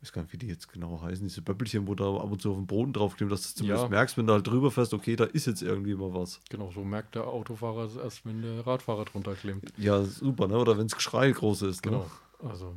[0.00, 2.40] Ich weiß gar nicht, wie die jetzt genau heißen, diese Böppelchen, wo da ab und
[2.40, 3.88] zu auf dem Boden draufkleben, dass du zumindest Ja.
[3.88, 6.40] merkst, wenn du halt drüber fährst, okay, da ist jetzt irgendwie mal was.
[6.50, 9.72] Genau, so merkt der Autofahrer es erst, wenn der Radfahrer drunter klemmt.
[9.78, 10.58] Ja, super, ne?
[10.58, 11.84] Oder wenn das Geschrei groß ist.
[11.84, 11.92] Ne?
[11.92, 12.10] Genau.
[12.38, 12.74] Also,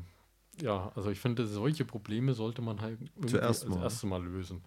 [0.61, 3.81] ja, also ich finde, solche Probleme sollte man halt irgendwie Zuerst mal.
[3.81, 4.61] erstes Mal lösen.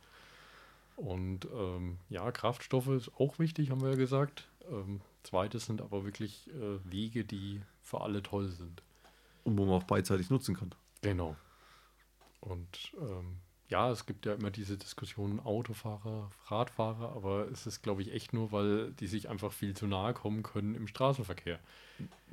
[1.03, 4.47] Und ähm, ja, Kraftstoffe ist auch wichtig, haben wir ja gesagt.
[4.71, 8.85] Ähm, zweites sind aber wirklich äh, Wege, die für alle toll sind.
[9.43, 10.73] Und wo man auch beidseitig nutzen kann.
[11.01, 11.35] Genau.
[12.39, 13.39] Und ähm,
[13.69, 18.33] ja, es gibt ja immer diese Diskussionen Autofahrer, Radfahrer, aber es ist, glaube ich, echt
[18.33, 21.59] nur, weil die sich einfach viel zu nahe kommen können im Straßenverkehr.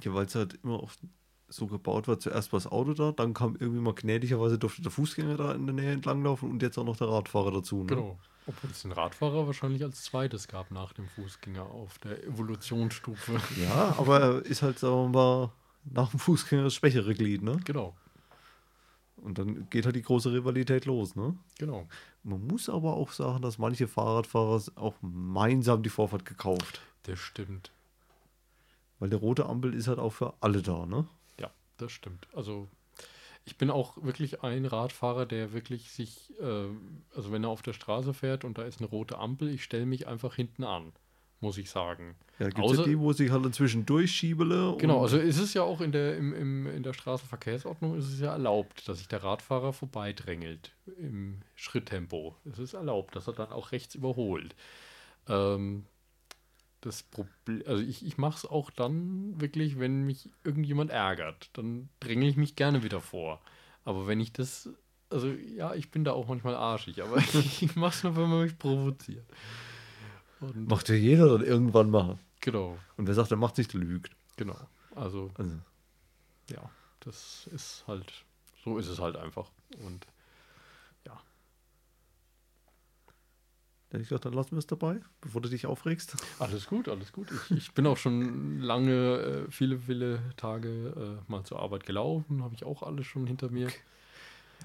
[0.03, 0.99] Ja, weil es halt immer oft
[1.47, 4.91] so gebaut war, zuerst war das Auto da, dann kam irgendwie mal gnädigerweise durfte der
[4.91, 7.77] Fußgänger da in der Nähe entlanglaufen und jetzt auch noch der Radfahrer dazu.
[7.77, 7.87] Ne?
[7.87, 8.19] Genau.
[8.49, 13.39] Obwohl es den Radfahrer wahrscheinlich als zweites gab nach dem Fußgänger auf der Evolutionsstufe.
[13.61, 15.51] Ja, aber er ist halt, sagen wir mal,
[15.83, 17.59] nach dem Fußgänger das schwächere Glied, ne?
[17.63, 17.95] genau,
[19.17, 21.37] Und dann geht halt die große Rivalität los, ne?
[21.59, 21.87] genau.
[22.23, 26.81] Man muss aber auch sagen, dass manche Fahrradfahrer auch gemeinsam die Vorfahrt gekauft.
[27.03, 27.71] Das stimmt.
[28.97, 31.07] Weil der rote Ampel ist halt auch für alle da, ne?
[31.39, 32.27] Ja, das stimmt.
[32.33, 32.67] Also
[33.49, 36.67] ich bin auch wirklich ein Radfahrer, der wirklich sich, äh,
[37.15, 39.87] also wenn er auf der Straße fährt und da ist eine rote Ampel, ich stelle
[39.87, 40.93] mich einfach hinten an,
[41.39, 42.15] muss ich sagen.
[42.37, 44.75] Ja, gibt es ja die, wo sich halt inzwischen durchschiebele.
[44.77, 48.19] Genau, also ist es ja auch in der, im, im, in der Straßenverkehrsordnung ist es
[48.19, 52.35] ja erlaubt, dass sich der Radfahrer vorbeidrängelt im Schritttempo.
[52.51, 54.55] Es ist erlaubt, dass er dann auch rechts überholt.
[55.27, 55.85] Ähm,
[56.81, 61.89] das Problem, also ich, ich mache es auch dann wirklich, wenn mich irgendjemand ärgert, dann
[61.99, 63.41] dränge ich mich gerne wieder vor.
[63.83, 64.69] Aber wenn ich das,
[65.09, 68.43] also ja, ich bin da auch manchmal arschig, aber ich mache es nur, wenn man
[68.43, 69.25] mich provoziert.
[70.39, 72.17] Und, Macht ja jeder dann irgendwann mal.
[72.39, 74.15] genau, Und wer sagt, er macht nicht, der lügt.
[74.37, 74.57] genau.
[74.95, 75.55] Also Also,
[76.49, 76.69] ja,
[77.01, 78.11] das ist halt,
[78.63, 79.51] so ist es halt einfach.
[79.83, 80.07] Und
[81.05, 81.19] ja,
[83.89, 86.15] da hätte ich gedacht, dann lassen wir es dabei, bevor du dich aufregst.
[86.39, 87.27] alles gut, alles gut.
[87.31, 92.43] Ich, ich bin auch schon lange, äh, viele, viele Tage äh, mal zur Arbeit gelaufen,
[92.43, 93.69] habe ich auch alles schon hinter mir.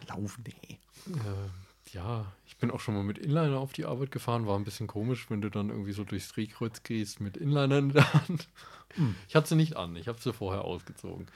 [0.08, 0.78] Laufen, nee.
[1.06, 4.46] Äh, ja, ich bin auch schon mal mit Inliner auf die Arbeit gefahren.
[4.46, 7.88] War ein bisschen komisch, wenn du dann irgendwie so durchs Drehkreuz gehst mit Inliner in
[7.90, 8.48] der Hand.
[9.28, 11.26] Ich hatte sie nicht an, ich habe sie vorher ausgezogen.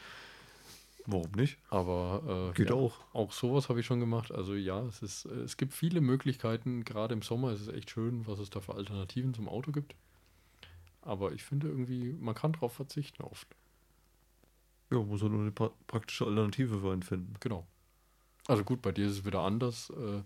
[1.11, 1.59] Warum nicht?
[1.71, 2.99] Aber äh, Geht ja, auch.
[3.15, 4.31] Auch sowas habe ich schon gemacht.
[4.31, 6.85] Also ja, es ist, es gibt viele Möglichkeiten.
[6.85, 9.95] Gerade im Sommer ist es echt schön, was es da für Alternativen zum Auto gibt.
[11.01, 13.49] Aber ich finde irgendwie, man kann drauf verzichten oft.
[14.91, 17.35] Ja, muss er nur eine pra praktische Alternative für einen finden.
[17.41, 17.67] Genau.
[18.47, 19.91] Also gut, bei dir ist es wieder anders.
[19.91, 20.23] Äh,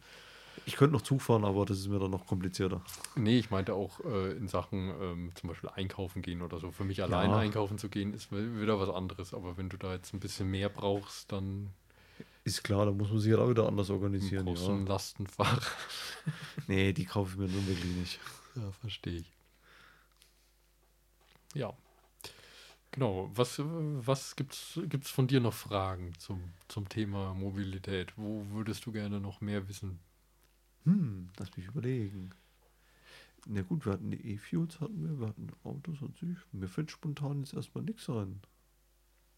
[0.67, 2.81] Ich könnte noch Zug fahren, aber das ist mir dann noch komplizierter.
[3.17, 6.71] nee, ich meinte auch äh, in Sachen ähm, zum Beispiel einkaufen gehen oder so.
[6.71, 7.39] Für mich allein Ja.
[7.39, 9.35] einkaufen zu gehen ist wi- wieder was anderes.
[9.35, 11.71] Aber wenn du da jetzt ein bisschen mehr brauchst, dann
[12.45, 14.45] Ist klar, da muss man sich halt auch wieder anders organisieren.
[14.47, 14.77] brauchst du Ja.
[14.77, 15.61] einen Lastenfahrer.
[16.69, 18.21] Nee, die kaufe ich mir nun wirklich nicht.
[18.55, 19.33] Ja, verstehe ich.
[21.55, 21.73] Ja.
[22.93, 23.31] Genau.
[23.35, 28.13] Was, was gibt's, gibt's von dir noch Fragen zum, zum Thema Mobilität?
[28.17, 29.99] Wo würdest du gerne noch mehr wissen?
[30.85, 32.31] Hm, lass mich überlegen.
[33.47, 36.39] Na gut, wir hatten die E-Fuels, hatten wir, wir hatten Autos an sich.
[36.53, 38.41] Mir fällt spontan jetzt erstmal nichts ein.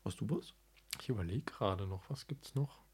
[0.05, 0.53] Hast du was?
[1.01, 2.85] Ich überlege gerade noch, was gibt's noch?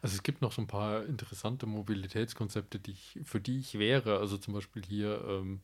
[0.00, 4.18] Also es gibt noch so ein paar interessante Mobilitätskonzepte, die ich, für die ich wäre.
[4.18, 5.60] Also zum Beispiel hier, ähm,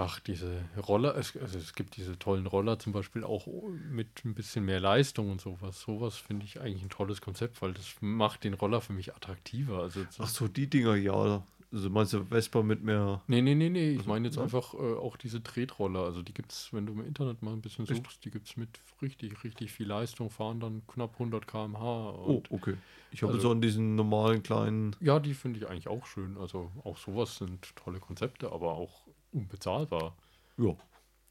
[0.00, 3.46] ach, diese Roller, es, also es gibt diese tollen Roller zum Beispiel auch
[3.90, 5.80] mit ein bisschen mehr Leistung und sowas.
[5.80, 9.80] Sowas finde ich eigentlich ein tolles Konzept, weil das macht den Roller für mich attraktiver.
[9.80, 11.42] Also Ach so, die Dinger, ja.
[11.72, 13.22] Also meinst du Vespa mit mehr.
[13.28, 13.90] Nee, nee, nee, nee.
[13.92, 14.42] Ich Also, meine jetzt ne?
[14.42, 16.00] einfach äh, auch diese Tretroller.
[16.00, 17.96] Also die gibt es, wenn du im Internet mal ein bisschen Echt?
[17.96, 18.70] suchst, die gibt es mit
[19.00, 22.10] richtig, richtig viel Leistung, fahren dann knapp 100 km/h.
[22.26, 22.74] Oh, okay.
[23.12, 24.96] Ich habe also- so an diesen normalen kleinen.
[25.00, 26.36] Ja, die finde ich eigentlich auch schön.
[26.38, 30.16] Also auch sowas sind tolle Konzepte, aber auch unbezahlbar.
[30.56, 30.76] Ja.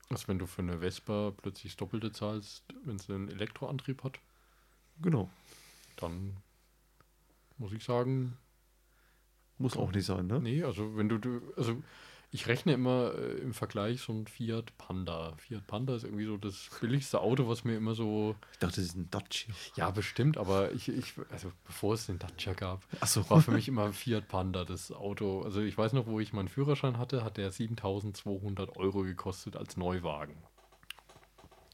[0.09, 4.19] Also wenn du für eine Vespa plötzlich das Doppelte zahlst, wenn sie einen Elektroantrieb hat,
[5.01, 5.29] Genau.
[5.97, 6.35] dann
[7.57, 8.37] muss ich sagen,
[9.57, 10.39] Muss auch nicht sein, ne?
[10.39, 11.81] Nee, also wenn du, du also
[12.31, 15.33] ich rechne immer äh, im Vergleich so ein Fiat Panda.
[15.37, 18.85] Fiat Panda ist irgendwie so das billigste Auto, was mir immer so, Ich dachte, das
[18.89, 19.53] ist ein Dacia.
[19.75, 23.27] ja bestimmt, aber ich, ich also bevor es den Dacia gab, Achso.
[23.29, 25.41] war für mich immer ein Fiat Panda das Auto.
[25.41, 29.75] Also ich weiß noch, wo ich meinen Führerschein hatte, hat der 7200 Euro gekostet als
[29.77, 30.35] Neuwagen.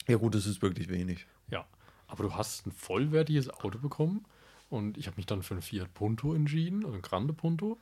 [0.08, 1.26] Ja, gut, das ist wirklich wenig.
[1.50, 1.66] Ja,
[2.08, 4.26] aber du hast ein vollwertiges Auto bekommen
[4.70, 7.78] und ich habe mich dann für ein Fiat Punto entschieden, also ein Grande Punto.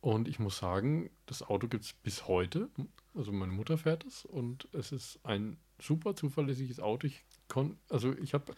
[0.00, 2.70] Und ich muss sagen, das Auto gibt es bis heute.
[3.14, 7.06] Also meine Mutter fährt es und es ist ein super zuverlässiges Auto.
[7.06, 8.54] Ich kon, also ich habe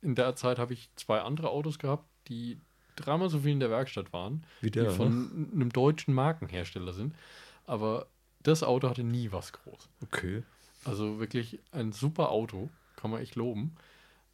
[0.00, 2.58] in der Zeit habe ich zwei andere Autos gehabt, die
[2.96, 5.52] dreimal so viel in der Werkstatt waren, Wie die der, von ne?
[5.52, 7.14] einem deutschen Markenhersteller sind.
[7.66, 8.06] Aber
[8.42, 9.88] das Auto hatte nie was groß.
[10.02, 10.42] Okay.
[10.84, 13.74] Also wirklich ein super Auto, kann man echt loben.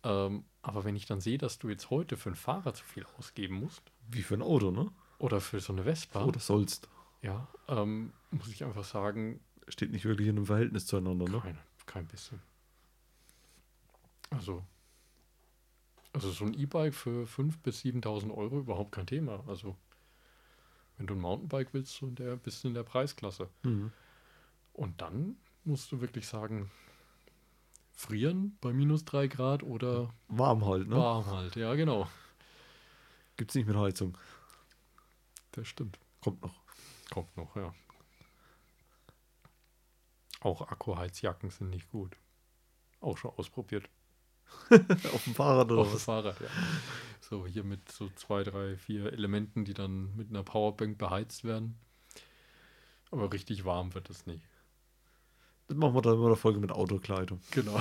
[0.02, 3.06] Ähm, aber wenn ich dann sehe, dass du jetzt heute für einen Fahrer zu viel
[3.18, 4.90] ausgeben musst Wie für ein Auto, ne?
[5.24, 6.88] Oder für so eine Vespa, Oder sollst.
[7.22, 11.40] ja, ähm, muss ich einfach sagen, Steht nicht wirklich in einem Verhältnis zueinander, ne?
[11.40, 12.42] kein, kein bisschen.
[14.28, 14.62] Also,
[16.12, 19.42] also so ein E-Bike für 5.000 bis 7.000 Euro überhaupt kein Thema.
[19.46, 19.74] Also,
[20.98, 23.48] wenn du ein Mountainbike willst, so in der, bist du in der Preisklasse.
[23.62, 23.90] Mhm.
[24.74, 26.70] Und dann musst du wirklich sagen,
[27.94, 30.96] frieren bei minus 3 Grad oder Warm halt, ne?
[30.96, 31.56] warm halt.
[31.56, 32.06] Ja, genau.
[33.38, 34.18] Gibt's nicht mit Heizung.
[35.54, 35.98] Das stimmt.
[36.20, 36.62] Kommt noch.
[37.10, 37.72] Kommt noch, ja.
[40.40, 42.16] Auch Akkuheizjacken sind nicht gut.
[43.00, 43.88] Auch schon ausprobiert.
[44.70, 46.04] Auf dem Fahrrad oder Auf dem was?
[46.04, 46.48] Fahrrad, ja.
[47.20, 51.78] So, hier mit so zwei, drei, vier Elementen, die dann mit einer Powerbank beheizt werden.
[53.10, 54.44] Aber richtig warm wird es nicht.
[55.68, 57.40] Das machen wir dann immer eine Folge mit Autokleidung.
[57.52, 57.80] Genau.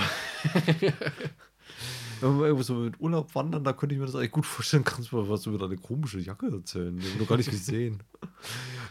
[2.20, 4.84] Wenn wir irgendwo so mit Urlaub wandern, da könnte ich mir das eigentlich gut vorstellen.
[4.84, 6.96] Kannst du mal was über deine komische Jacke erzählen?
[6.96, 8.02] Die haben wir noch gar nicht gesehen.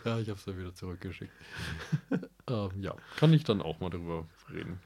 [0.05, 1.31] Ja, ich habe es ja wieder zurückgeschickt.
[2.49, 4.79] ähm, ja, kann ich dann auch mal drüber reden.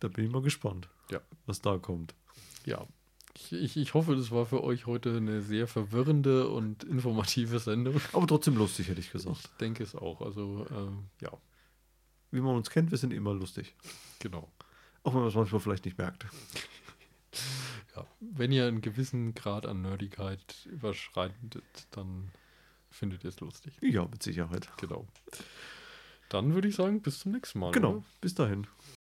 [0.00, 1.20] Da bin ich mal gespannt, Ja.
[1.44, 2.14] was da kommt.
[2.64, 2.86] Ja.
[3.36, 8.00] Ich, ich, ich hoffe, das war für euch heute eine sehr verwirrende und informative Sendung.
[8.14, 9.50] Aber trotzdem lustig, hätte ich Ich gesagt.
[9.60, 10.22] denke es auch.
[10.22, 11.30] Also, ähm, ja,
[12.30, 13.74] Wie man uns kennt, wir sind immer lustig.
[14.18, 14.50] genau.
[15.02, 16.24] Auch wenn man es manchmal vielleicht nicht merkt.
[17.96, 18.06] Ja.
[18.20, 22.30] Wenn ihr einen gewissen Grad an Nerdigkeit überschreitet, dann
[22.90, 23.74] findet ihr es lustig.
[23.80, 24.68] Ja, mit Sicherheit.
[24.78, 25.06] Genau.
[26.28, 27.72] Dann würde ich sagen, bis zum nächsten Mal.
[27.72, 27.96] Genau.
[27.96, 28.04] Oder?
[28.20, 28.66] Bis dahin.